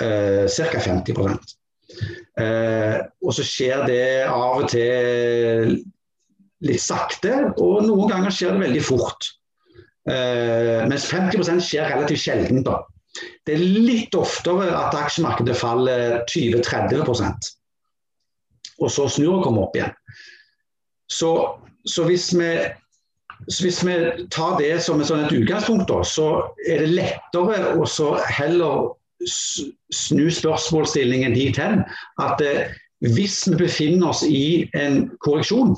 [0.00, 0.82] eh, ca.
[0.86, 1.18] 50
[2.38, 5.80] eh, Og så skjer det av og til
[6.62, 9.32] litt sakte, og noen ganger skjer det veldig fort.
[10.10, 12.62] Eh, mens 50% skjer relativt sjelden.
[12.66, 12.80] da.
[13.46, 17.52] Det er litt oftere at aksjemarkedet faller 20-30%
[18.82, 19.92] og så snur og kommer opp igjen.
[21.10, 21.32] Så,
[21.88, 22.54] så hvis vi
[23.50, 23.94] så Hvis vi
[24.30, 27.86] tar det som et, et utgangspunkt, da, så er det lettere å
[28.30, 28.92] heller
[29.26, 31.82] snu spørsmålsstillingen dit hen
[32.22, 32.70] at eh,
[33.02, 35.74] hvis vi befinner oss i en korreksjon,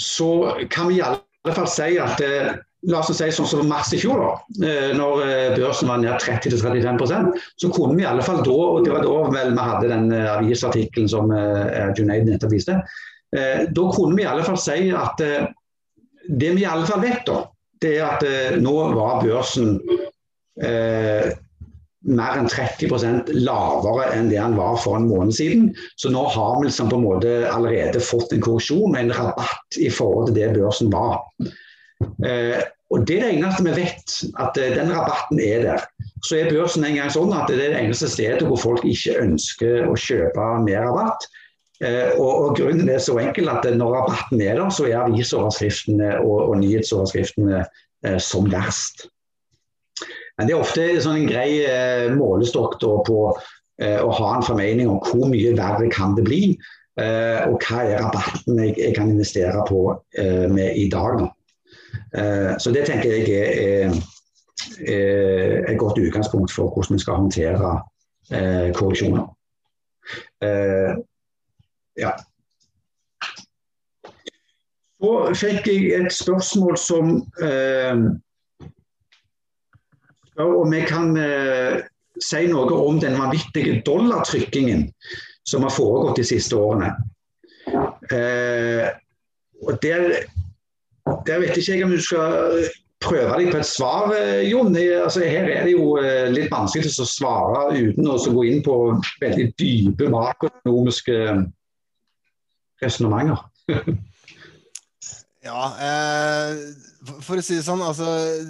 [0.00, 3.88] så kan vi i alle fall si at eh, La oss si sånn som mars
[3.90, 8.22] i fjor, da, eh, når eh, børsen var ned 30-35% så kunne vi i alle
[8.22, 11.32] fall da, og det var da vel vi hadde den avisartikkelen som
[11.98, 12.76] Junaid nettopp viste,
[13.34, 17.40] da kunne vi i alle fall si at det vi i alle fall vet, da,
[17.82, 19.74] det er at nå var børsen
[20.62, 21.34] eh,
[22.08, 25.68] mer enn 30% lavere enn det han var for en måned siden.
[26.00, 29.90] Så nå har vi liksom på en måte allerede fått en korreksjon en rabatt i
[29.92, 31.22] forhold til det børsen var.
[32.24, 35.84] Eh, og Det er det eneste vi vet, at eh, den rabatten er der.
[36.24, 39.18] Så er børsen en gang sånn at det er det eneste stedet hvor folk ikke
[39.22, 41.28] ønsker å kjøpe mer rabatt.
[41.84, 46.16] Eh, og, og, Grunnen er så enkel at når rabatten er der, så er avisoverskriftene
[46.24, 49.06] og, og nyhetsoverskriftene eh, som verst.
[50.38, 53.18] Men Det er ofte sånn en grei eh, målestokk på
[53.82, 56.42] eh, å ha en formening om hvor mye verre kan det bli,
[57.00, 59.82] eh, og hva er rabatten jeg, jeg kan investere på
[60.54, 61.26] med i dag.
[62.14, 63.92] Eh, så det tenker jeg er,
[65.68, 67.70] et godt utgangspunkt for hvordan vi skal håndtere
[68.32, 69.26] eh, korreksjoner.
[70.42, 70.94] Eh,
[71.98, 72.12] ja.
[74.98, 77.12] Så fikk jeg et spørsmål som
[80.38, 81.12] spør vi kan
[82.22, 84.86] si noe om den vanvittige dollartrykkingen
[85.46, 86.92] som har foregått de siste årene.
[89.66, 90.22] og der
[91.26, 92.68] der vet ikke jeg om du skal
[93.02, 94.76] prøve deg på et svar, eh, Jon.
[94.76, 98.74] Altså, her er det jo eh, litt vanskelig å svare uten å gå inn på
[99.22, 101.18] veldig dype makroøkonomiske
[102.82, 103.44] resonnementer.
[105.44, 106.56] ja, eh,
[107.22, 108.06] for å si det sånn, altså,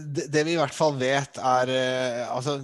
[0.09, 2.57] det, det, vi i hvert fall vet, er eh, altså,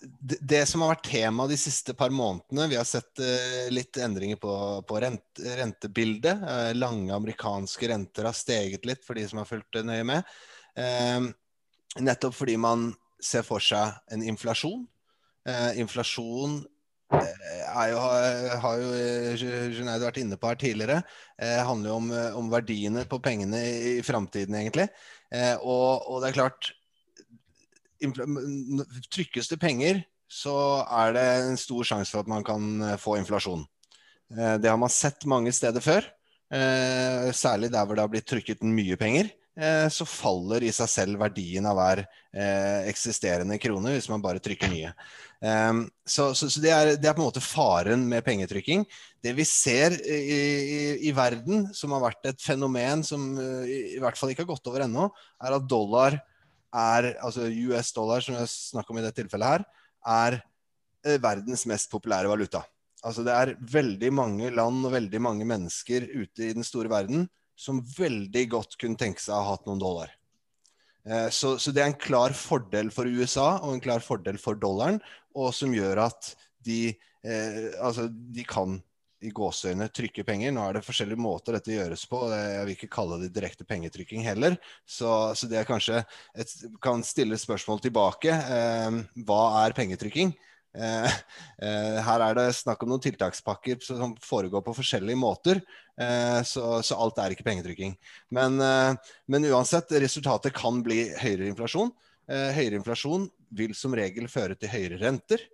[0.00, 4.00] det, det, som har vært tema de siste par månedene Vi har sett eh, litt
[4.00, 4.54] endringer på,
[4.88, 6.40] på rent, rentebildet.
[6.40, 10.36] Eh, lange amerikanske renter har steget litt for de som har fulgt nøye med.
[10.80, 11.28] Eh,
[12.00, 12.90] nettopp fordi man
[13.22, 14.86] ser for seg en inflasjon.
[15.46, 16.72] Eh, inflasjon eh,
[17.12, 18.00] jo,
[18.62, 18.88] har jo
[19.76, 21.02] Junaid vært inne på her tidligere.
[21.38, 24.88] Eh, handler jo om, om, verdiene på pengene i, i framtiden, egentlig.
[25.60, 26.72] Og, og, det er klart
[27.96, 33.16] Trykkes det penger, så er det en stor sjanse for at man kan eh, få
[33.20, 33.64] inflasjon.
[34.34, 36.06] Eh, det har man sett mange steder før.
[36.52, 39.30] Eh, særlig der hvor det har blitt trykket mye penger.
[39.56, 42.02] Så faller i seg selv verdien av hver
[42.90, 44.90] eksisterende krone hvis man bare trykker nye.
[46.04, 48.84] Så, så, så det, er, det, er, på en måte faren med pengetrykking.
[49.24, 53.24] Det vi ser i, i, i verden, som har vært et fenomen som
[53.64, 55.08] i, i hvert fall ikke har gått over ennå,
[55.40, 56.20] er at dollar
[56.76, 59.66] er, altså US dollar, som jeg snakker om i dette tilfellet her,
[60.06, 60.38] er
[61.06, 62.62] eh, verdens mest populære valuta.
[63.06, 67.26] Altså Det er veldig mange land og veldig mange mennesker ute i den store verden
[67.56, 70.12] som veldig godt kunne tenke seg å ha hatt noen dollar.
[71.06, 74.58] Eh, så, så, det er en klar fordel for USA og en klar fordel for
[74.60, 75.00] dollaren,
[75.36, 76.34] og som gjør at
[76.66, 76.90] de,
[77.24, 78.78] eh, altså de kan
[79.24, 80.52] i gåseøyne trykke penger.
[80.52, 82.20] Nå er det forskjellige måter dette gjøres på.
[82.26, 84.58] og Jeg vil ikke kalle det direkte pengetrykking heller.
[84.84, 86.02] Så, så det er kanskje
[86.36, 86.52] et,
[86.84, 88.34] kan stille spørsmål tilbake.
[88.34, 90.34] Eh, hva er pengetrykking?
[90.76, 91.12] Eh,
[91.62, 95.62] eh, her er det snakk om noen tiltakspakker som foregår på forskjellige måter.
[95.96, 97.96] Eh, så, så, alt er ikke pengetrykking.
[98.36, 101.92] Men, men, uansett, resultatet kan bli høyere inflasjon.
[102.26, 105.44] Høyere inflasjon vil som regel føre til høyere renter.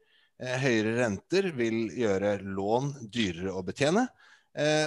[0.40, 4.06] Høyere renter vil gjøre lån dyrere å betjene,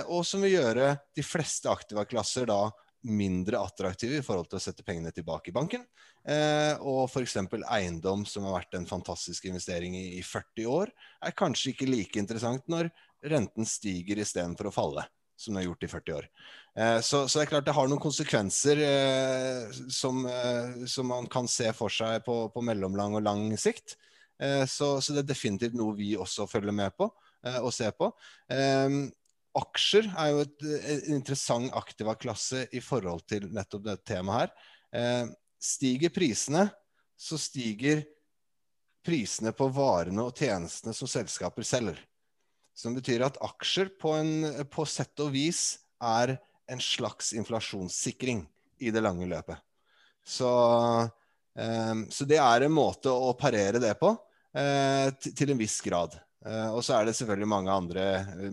[0.09, 2.63] og som vil gjøre de fleste aktivaklasser da
[3.05, 5.83] mindre attraktive i forhold til å sette pengene tilbake i banken.
[6.27, 7.37] Eh, og f.eks.
[7.63, 12.65] eiendom, som har vært en fantastisk investering i, 40 år, er kanskje ikke like interessant
[12.71, 12.89] når
[13.25, 15.05] renten stiger istedenfor å falle,
[15.37, 16.27] som den har gjort i 40 år.
[17.01, 18.81] så, så, det er klart det har noen konsekvenser
[19.89, 20.21] som,
[20.85, 23.97] som, man kan se for seg på, på mellomlang og lang sikt.
[24.41, 27.07] Eh, så, så, det er definitivt noe vi også følger med på
[27.45, 28.11] eh, og ser på.
[29.55, 34.71] Aksjer er jo et, en interessant aktiva-klasse i forhold til nettopp dette temaet her.
[34.95, 35.29] Eh,
[35.61, 36.67] stiger prisene,
[37.15, 38.03] så stiger
[39.05, 41.99] prisene på varene og tjenestene som selskaper selger.
[42.75, 46.35] Som betyr at aksjer på, en, på sett og vis er
[46.67, 48.43] en slags inflasjonssikring
[48.83, 49.61] i det lange løpet.
[50.25, 50.51] Så
[51.55, 54.11] eh, så det er en måte å parere det på,
[54.57, 56.19] eh, til en viss grad.
[56.45, 58.03] Eh, og så er det selvfølgelig mange andre,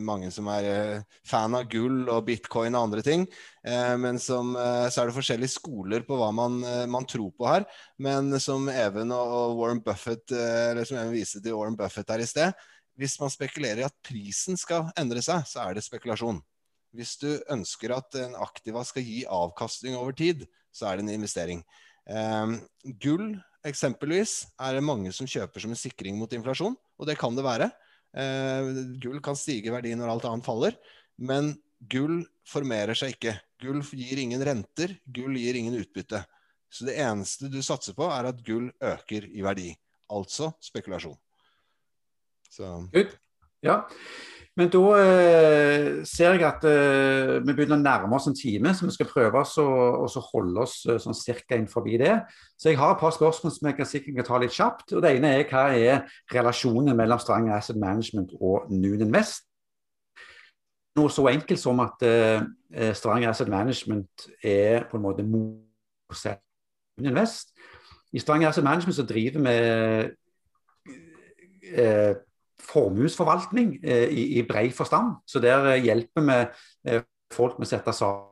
[0.00, 3.26] mange som er eh, fan av gull og bitcoin og andre ting.
[3.62, 4.56] Men som,
[4.90, 6.56] så er det forskjellige skoler på hva man,
[6.90, 7.62] man, tror på her.
[8.02, 12.26] Men som Even og Warren Buffett eller som Even viste til Warren Buffett her i
[12.26, 12.50] sted,
[12.98, 16.42] hvis man spekulerer i at prisen skal endre seg, så er det spekulasjon.
[16.92, 21.14] Hvis du ønsker at en aktiva skal gi avkastning over tid, så er det en
[21.14, 21.62] investering.
[22.10, 22.58] Eh,
[23.00, 23.30] gull
[23.66, 27.46] eksempelvis er det mange som kjøper som en sikring mot inflasjon, og det kan det
[27.46, 27.70] være.
[28.12, 30.76] Eh, gull kan stige i verdi når alt annet faller,
[31.22, 31.54] men
[31.90, 33.36] gull formerer seg ikke.
[33.62, 36.22] Gull gir ingen renter, gull gir ingen utbytte.
[36.72, 39.70] Så det eneste du satser på, er at gull øker i verdi.
[40.12, 41.16] Altså spekulasjon.
[42.52, 42.68] Så.
[43.64, 43.82] Ja.
[44.58, 48.86] Men da eh, ser jeg at uh, vi begynner å nærme oss en time, så
[48.86, 52.14] vi skal prøve å holde oss uh, sånn cirka innenfor det.
[52.60, 54.92] Så jeg har et par spørsmål som jeg kan sikkert kan ta litt kjapt.
[54.92, 59.46] og Det ene er hva er relasjonen mellom Strang Asset Management og Noon Invest?
[60.98, 62.40] Noe så enkelt som at uh,
[62.96, 66.42] Strang Asset Management er på en måte motsatt
[66.98, 67.54] Noon Invest.
[68.12, 69.56] I Strang Asset Management så driver vi
[72.70, 75.16] formuesforvaltning eh, i, i bred forstand.
[75.26, 76.38] Så der eh, hjelper vi
[76.90, 77.02] eh,
[77.32, 78.28] folk med å sette sammen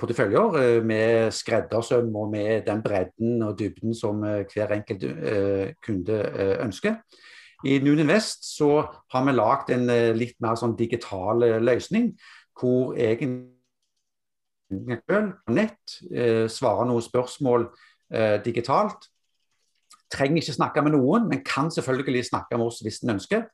[0.00, 5.04] porteføljer med skreddersøm og med den bredden og dybden som hver enkelt
[5.84, 6.16] kunde
[6.64, 6.94] ønsker.
[7.68, 8.70] I Noon Invest så
[9.12, 9.84] har vi lagd en
[10.16, 12.14] litt mer sånn digital løsning,
[12.56, 13.52] hvor egentlig
[15.60, 15.98] nett
[16.48, 17.68] svarer noen spørsmål
[18.48, 19.10] digitalt
[20.14, 23.46] trenger ikke snakke med noen, men kan selvfølgelig snakke med oss hvis en ønsker.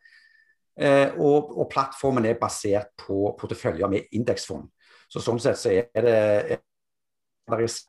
[0.81, 4.69] Eh, og, og, plattformen er basert på porteføljer med indeksfond.
[5.11, 6.61] Så Sånn sett så er det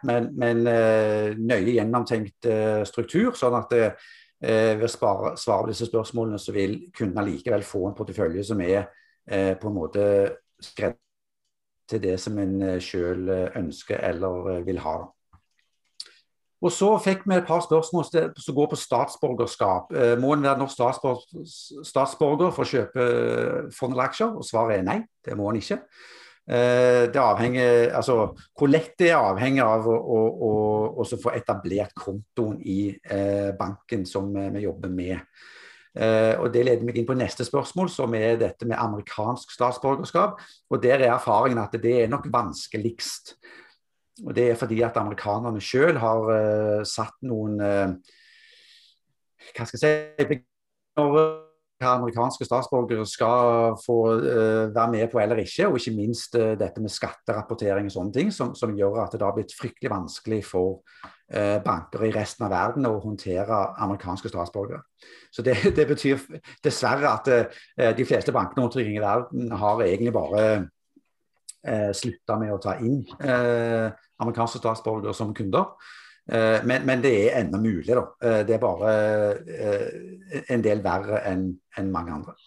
[0.07, 3.35] men, men uh, nøye gjennomtenkt uh, struktur.
[3.37, 3.91] sånn at eh,
[4.41, 8.89] ved å svare, på disse spørsmålene, så vil kunden likevel få en portefølje som er
[9.21, 10.03] på en måte
[10.57, 10.97] skrevet
[11.87, 14.95] til det som en sjøl ønsker eller vil ha.
[16.61, 18.05] Og så fikk vi et par spørsmål
[18.37, 19.93] som går på statsborgerskap.
[19.97, 20.77] Eh, må en være norsk
[21.87, 24.35] statsborger for å kjøpe eh, fond eller aksjer?
[24.37, 25.79] Og svaret er nei, det må en ikke.
[26.51, 30.51] Eh, det avhenger, altså, hvor lett det er avhengig av å, å,
[31.01, 32.93] å få etablert kontoen i
[33.57, 35.17] banken som vi jobber med.
[36.37, 40.37] og Det leder meg inn på neste spørsmål, som er dette med amerikansk statsborgerskap.
[40.69, 43.35] og Der er erfaringen at det er nok vanskeligst.
[44.25, 47.93] Og Det er fordi at amerikanerne sjøl har uh, satt noen uh,
[49.55, 50.41] Hva skal jeg si
[51.81, 55.69] hva amerikanske statsborgere skal få uh, være med på eller ikke.
[55.69, 59.33] Og ikke minst dette med skatterapportering og sånne ting, som, som, gjør at det har
[59.37, 60.83] blitt fryktelig vanskelig for
[61.31, 64.81] banker i resten av verden å håndtere amerikanske statsborgere.
[65.31, 66.19] Så det, det betyr
[66.61, 67.31] dessverre at
[67.95, 70.43] de fleste bankene rundt i verden har egentlig bare
[71.67, 73.89] eh, slutta med å ta inn eh,
[74.21, 75.73] amerikanske statsborgere som kunder.
[76.31, 78.05] Eh, men, men, det er ennå mulig, da.
[78.23, 78.93] Eh, det er bare
[79.41, 82.37] eh, en del verre enn en mange andre.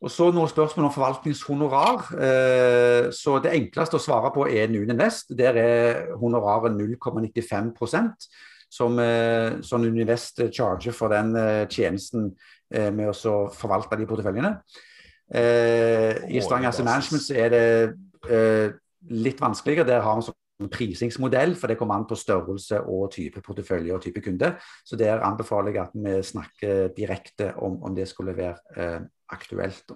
[0.00, 2.06] Og så noen spørsmål om forvaltningshonorar.
[2.16, 5.34] Eh, så Det enkleste å svare på er Nune Vest.
[5.36, 8.30] Der er honoraret 0,95%
[8.70, 9.00] som,
[9.66, 11.34] som Univest charger for den
[11.66, 12.28] tjenesten
[12.70, 14.52] med å forvalte de porteføljene.
[15.34, 17.64] I Stang Asset Management så er det
[18.28, 18.72] eh,
[19.08, 19.86] litt vanskeligere.
[19.88, 23.94] Der har vi en sånn prisingsmodell, for det kommer an på størrelse og type portefølje
[23.96, 24.52] og type kunde.
[24.84, 29.00] Så der anbefaler jeg at vi snakker direkte om, om det skulle være eh,
[29.32, 29.94] aktuelt.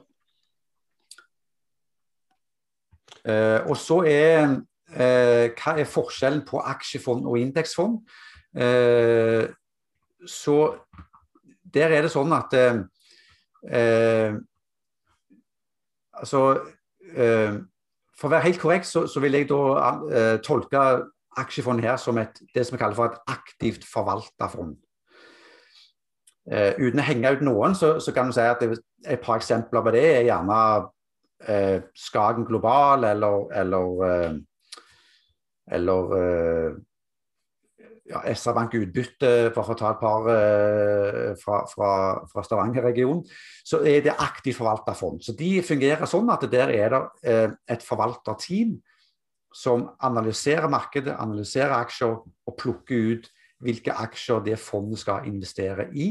[3.25, 4.41] Eh, og så er
[4.95, 8.01] eh, Hva er forskjellen på aksjefond og indeksfond?
[8.57, 9.49] Eh,
[10.27, 10.59] så
[11.75, 14.37] der er det sånn at eh,
[16.15, 16.43] altså
[18.19, 19.61] for å være helt korrekt, så, så vil jeg da
[20.07, 20.81] uh, tolke
[21.41, 24.77] aksjefondet her som et, det som vi kaller for et aktivt forvalta fond.
[26.47, 29.41] Uh, uten å henge ut noen, så, så kan vi si at det, et par
[29.41, 30.59] eksempler på det er gjerne
[31.49, 34.41] uh, Skagen Global eller, eller,
[35.75, 36.17] eller
[38.09, 41.93] ja, SR-Bank utbytte, for å ta et par eh, fra, fra,
[42.31, 43.23] fra Stavanger-regionen,
[43.65, 45.23] så er det aktivt forvalta fond.
[45.25, 47.01] Så De fungerer sånn at der er det
[47.31, 48.77] eh, et forvalterteam
[49.55, 53.31] som analyserer markedet, analyserer aksjer og plukker ut
[53.65, 56.11] hvilke aksjer det fondet skal investere i.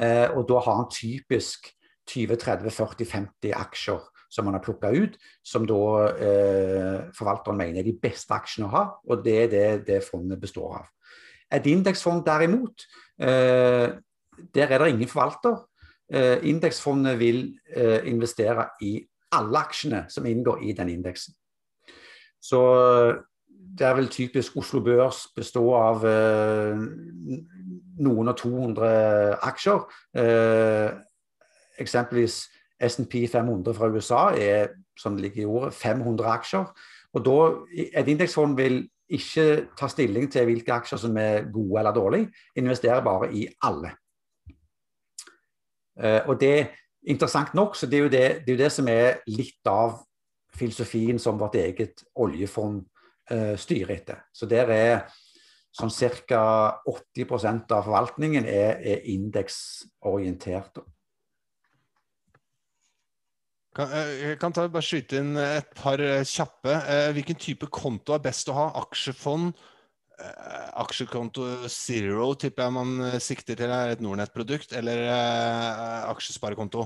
[0.00, 1.68] Eh, og da har han typisk
[2.08, 4.00] 20-30-40-50 aksjer
[4.32, 5.82] som man har plukka ut, som da
[6.16, 8.84] eh, forvalteren mener er de beste aksjene å ha.
[9.10, 10.88] Og det er det det fondet består av.
[11.52, 12.86] Et indeksfond derimot,
[13.20, 13.92] eh,
[14.54, 15.60] der er det ingen forvalter.
[16.12, 17.44] Eh, indeksfondet vil
[17.76, 18.96] eh, investere i
[19.32, 21.34] alle aksjene som inngår i den indeksen.
[22.42, 22.60] Så
[23.78, 26.80] der vil typisk Oslo Børs bestå av eh,
[28.02, 28.90] noen og 200
[29.48, 29.84] aksjer.
[30.18, 30.90] Eh,
[31.80, 32.42] eksempelvis
[32.82, 36.64] SMP 500 fra USA er som det ligger i ordet, 500 aksjer.
[37.12, 37.36] Og da,
[37.96, 43.04] Et indeksfond vil ikke ta stilling til hvilke aksjer som er gode eller dårlige, investerer
[43.04, 43.92] bare i alle.
[45.96, 46.68] Uh, og det
[47.02, 49.96] Interessant nok, så det er, jo det, det er jo det som er litt av
[50.54, 52.84] filosofien som vårt eget oljefond
[53.32, 54.20] uh, styrer etter.
[54.30, 54.92] Så der er
[55.74, 56.44] sånn ca.
[56.86, 60.78] 80% av forvaltningen er, er indeksorientert.
[63.72, 66.72] Kan, eh, jeg kan ta, bare skyte inn et par eh, kjappe.
[66.76, 68.72] Eh, hvilken type konto er best å ha?
[68.84, 69.54] Aksjefond?
[70.78, 75.00] Aksjekonto zero tipper jeg man sikter til er et Nordnett-produkt, eller
[76.12, 76.84] aksjesparekonto.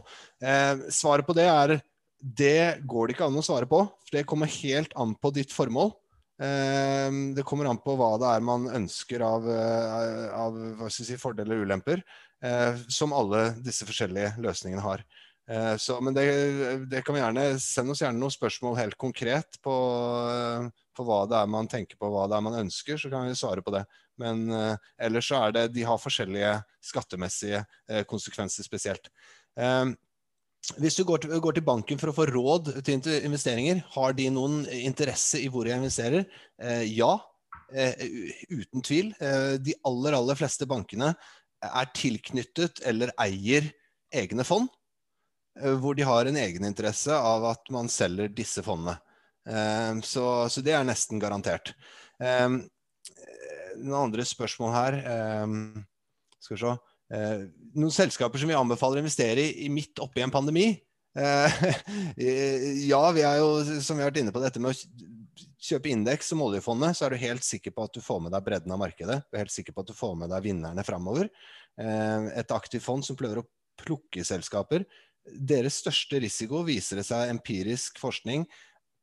[0.94, 1.74] Svaret på det er
[2.16, 3.82] det går det ikke an å svare på.
[3.84, 5.92] for Det kommer helt an på ditt formål.
[6.38, 9.50] Det kommer an på hva det er man ønsker av,
[10.46, 12.06] av si, fordeler og ulemper,
[12.88, 15.04] som alle disse forskjellige løsningene har.
[15.50, 16.24] Eh, så, men det,
[16.90, 19.74] det, kan vi gjerne Send oss gjerne noen spørsmål helt konkret på,
[20.32, 20.66] eh,
[20.96, 23.36] på, hva det er man tenker på, hva det er man ønsker, så kan vi
[23.38, 23.84] svare på det.
[24.16, 27.58] Men uh, ellers så er det De har forskjellige skattemessige
[28.08, 29.10] konsekvenser spesielt.
[30.80, 34.30] Hvis du går til, går til, banken for å få råd til investeringer, har de
[34.32, 36.24] noen interesse i hvor jeg investerer?
[36.88, 37.10] ja,
[37.68, 39.12] uten tvil.
[39.60, 41.12] de aller, aller fleste bankene
[41.60, 43.68] er tilknyttet eller eier
[44.16, 44.72] egne fond.
[45.62, 48.98] Eh, hvor de har en egeninteresse av at man selger disse fondene.
[49.48, 51.72] Eh, så, så det er nesten garantert.
[52.20, 52.48] Eh,
[53.76, 54.94] noen andre spørsmål her
[56.40, 56.70] Skal vi se.
[57.76, 60.70] Noen selskaper som vi anbefaler å investere i, midt oppi en pandemi?
[61.16, 63.50] Ja, vi er jo,
[63.84, 67.14] som vi har vært inne på, dette med å kjøpe indeks som oljefondet, så er
[67.14, 69.18] du helt sikker på at du får med deg bredden av markedet.
[69.28, 71.28] Du er helt sikker på at du får med deg vinnerne framover.
[71.76, 73.48] Et aktivt fond som prøver å
[73.80, 74.84] plukke selskaper
[75.32, 78.46] deres største risiko, viser det seg empirisk forskning,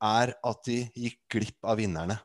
[0.03, 2.19] er at de gikk glipp av vinnerne.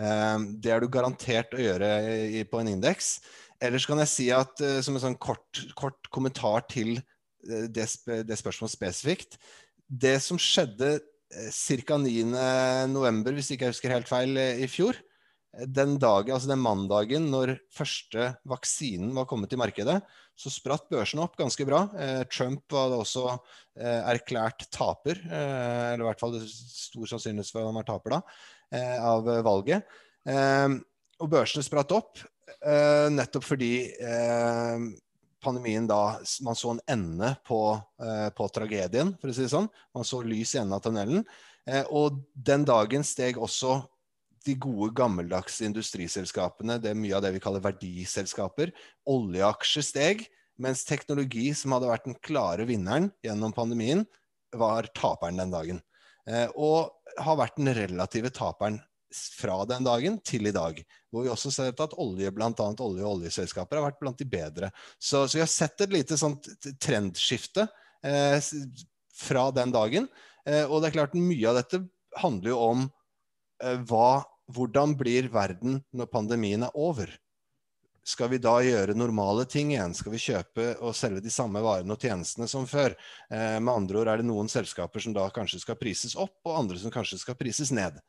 [0.00, 3.18] Ehm, det er du garantert å gjøre på en indeks.
[3.60, 7.86] Ellers kan jeg si at eh, som en sånn kort, kort kommentar til eh, det,
[8.06, 9.36] det, spørsmålet spesifikt
[9.84, 11.50] Det som skjedde eh,
[11.84, 11.98] ca.
[12.00, 14.98] 9.11., hvis ikke jeg husker helt feil, i fjor,
[15.66, 19.98] den dagen, altså den mandagen når første vaksinen var kommet i markedet,
[20.40, 21.82] så spratt børsene opp ganske bra.
[22.00, 27.62] Eh, Trump var også eh, erklært taper, eh, eller i hvert fall stor sannsynlighet for
[27.62, 28.20] at han var taper da,
[28.72, 29.98] eh, av valget.
[30.28, 30.78] Eh,
[31.20, 33.74] og børsene spratt opp eh, nettopp fordi
[35.40, 37.60] pandemien da Man så en ende på,
[38.36, 39.70] på, tragedien, for å si det sånn.
[39.96, 41.24] Man så lys i enden av tunnelen.
[41.88, 43.78] og den dagen steg også
[44.46, 48.72] de gode, gammeldagse industriselskapene, det er mye av det vi kaller verdiselskaper.
[49.10, 50.24] Oljeaksjer steg,
[50.60, 54.04] mens teknologi, som hadde vært den klare vinneren gjennom pandemien,
[54.56, 55.82] var taperen den dagen.
[56.28, 58.80] Eh, og har vært den relative taperen
[59.10, 60.78] fra den dagen til i dag.
[61.10, 62.52] Hvor vi også ser at olje, bl.a.
[62.54, 64.70] olje- og oljeselskaper har vært blant de bedre.
[64.98, 66.46] Så, så vi har sett et lite sånt
[66.82, 67.66] trendskifte
[68.06, 68.38] eh,
[69.20, 70.08] fra den dagen.
[70.46, 71.82] Eh, og det er klart mye av dette
[72.20, 72.88] handler jo om
[73.88, 77.12] hva, hvordan blir verden når pandemien er over?
[78.06, 79.92] Skal vi da gjøre normale ting igjen?
[79.94, 82.96] Skal vi kjøpe og selge de samme varene og tjenestene som før?
[83.28, 86.56] Eh, med andre ord er det noen selskaper som da kanskje skal prises opp, og
[86.62, 88.00] andre som kanskje skal prises ned.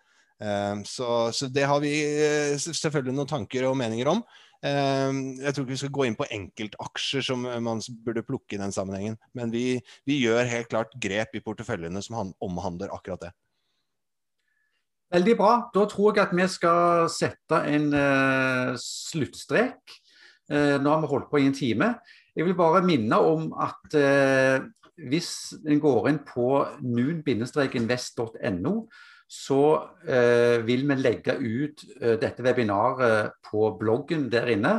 [0.42, 4.24] Eh, så, så, det har vi eh, selvfølgelig noen tanker og meninger om.
[4.64, 5.12] Eh,
[5.44, 8.74] jeg tror ikke vi skal gå inn på enkeltaksjer som man burde plukke i den
[8.74, 9.20] sammenhengen.
[9.38, 9.76] Men vi,
[10.08, 13.36] vi gjør helt klart grep i porteføljene som omhandler akkurat det.
[15.12, 15.56] Veldig bra.
[15.76, 19.98] Da tror jeg at vi skal sette en uh, sluttstrek.
[20.48, 21.90] Uh, nå har vi holdt på i en time.
[22.36, 24.64] Jeg vil bare minne om at uh,
[25.12, 25.32] hvis
[25.68, 26.48] en går inn på
[26.86, 28.76] nun-invest.no,
[29.32, 29.62] så
[30.04, 31.86] vil vi legge ut
[32.20, 34.74] dette webinaret på bloggen der inne.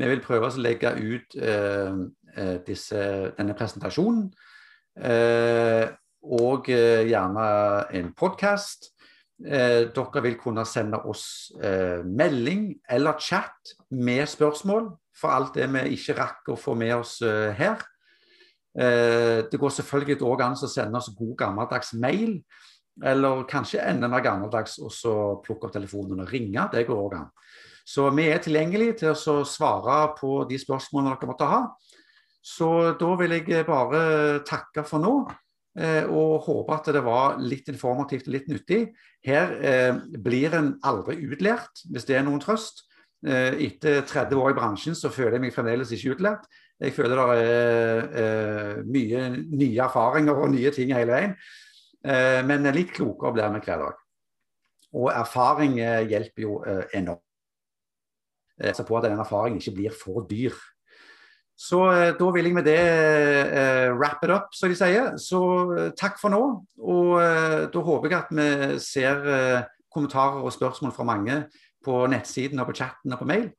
[0.00, 1.36] Vi vil prøve å legge ut
[2.66, 3.02] disse,
[3.36, 4.32] denne presentasjonen.
[6.40, 7.46] og gjerne
[8.00, 8.88] en podkast.
[9.40, 15.68] Eh, dere vil kunne sende oss eh, melding eller chat med spørsmål for alt det
[15.72, 17.80] vi ikke rakk å få med oss eh, her.
[18.76, 22.36] Eh, det går selvfølgelig òg an å sende oss god gammeldags mail,
[23.00, 25.14] eller kanskje enda mer gammeldags og så
[25.44, 26.68] plukke opp telefonen og ringe.
[26.72, 27.30] Det går òg an.
[27.88, 31.62] Så vi er tilgjengelige til å svare på de spørsmålene dere måtte ha.
[32.44, 35.14] Så da vil jeg bare takke for nå.
[35.78, 38.80] Eh, og håper at det var litt informativt og litt nyttig.
[39.26, 42.86] Her eh, blir en aldri utlært, hvis det er noen trøst.
[43.26, 46.48] Eh, etter 30 år i bransjen så føler jeg meg fremdeles ikke utlært.
[46.80, 51.34] Jeg føler det er eh, mye nye erfaringer og nye ting hele veien.
[52.00, 53.98] Eh, men litt klokere blir vi hver dag.
[54.96, 56.62] Og erfaring eh, hjelper jo
[56.96, 57.26] enormt.
[58.76, 60.56] Så på at den erfaringen ikke blir for dyr.
[61.60, 65.10] Så eh, da vil jeg med det eh, wrap it up, som de sier.
[65.20, 65.40] Så
[65.76, 66.40] eh, takk for nå.
[66.80, 71.42] Og eh, da håper jeg at vi ser eh, kommentarer og spørsmål fra mange
[71.84, 73.50] på nettsiden og på chatten og på mail.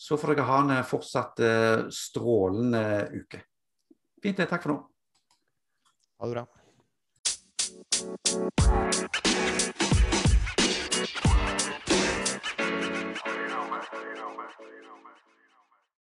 [0.00, 1.44] Så får dere ha en eh, fortsatt
[1.92, 2.82] strålende
[3.20, 3.44] uke.
[4.22, 4.48] Fint det.
[4.48, 4.78] Takk for nå.
[6.22, 6.44] Ha det bra.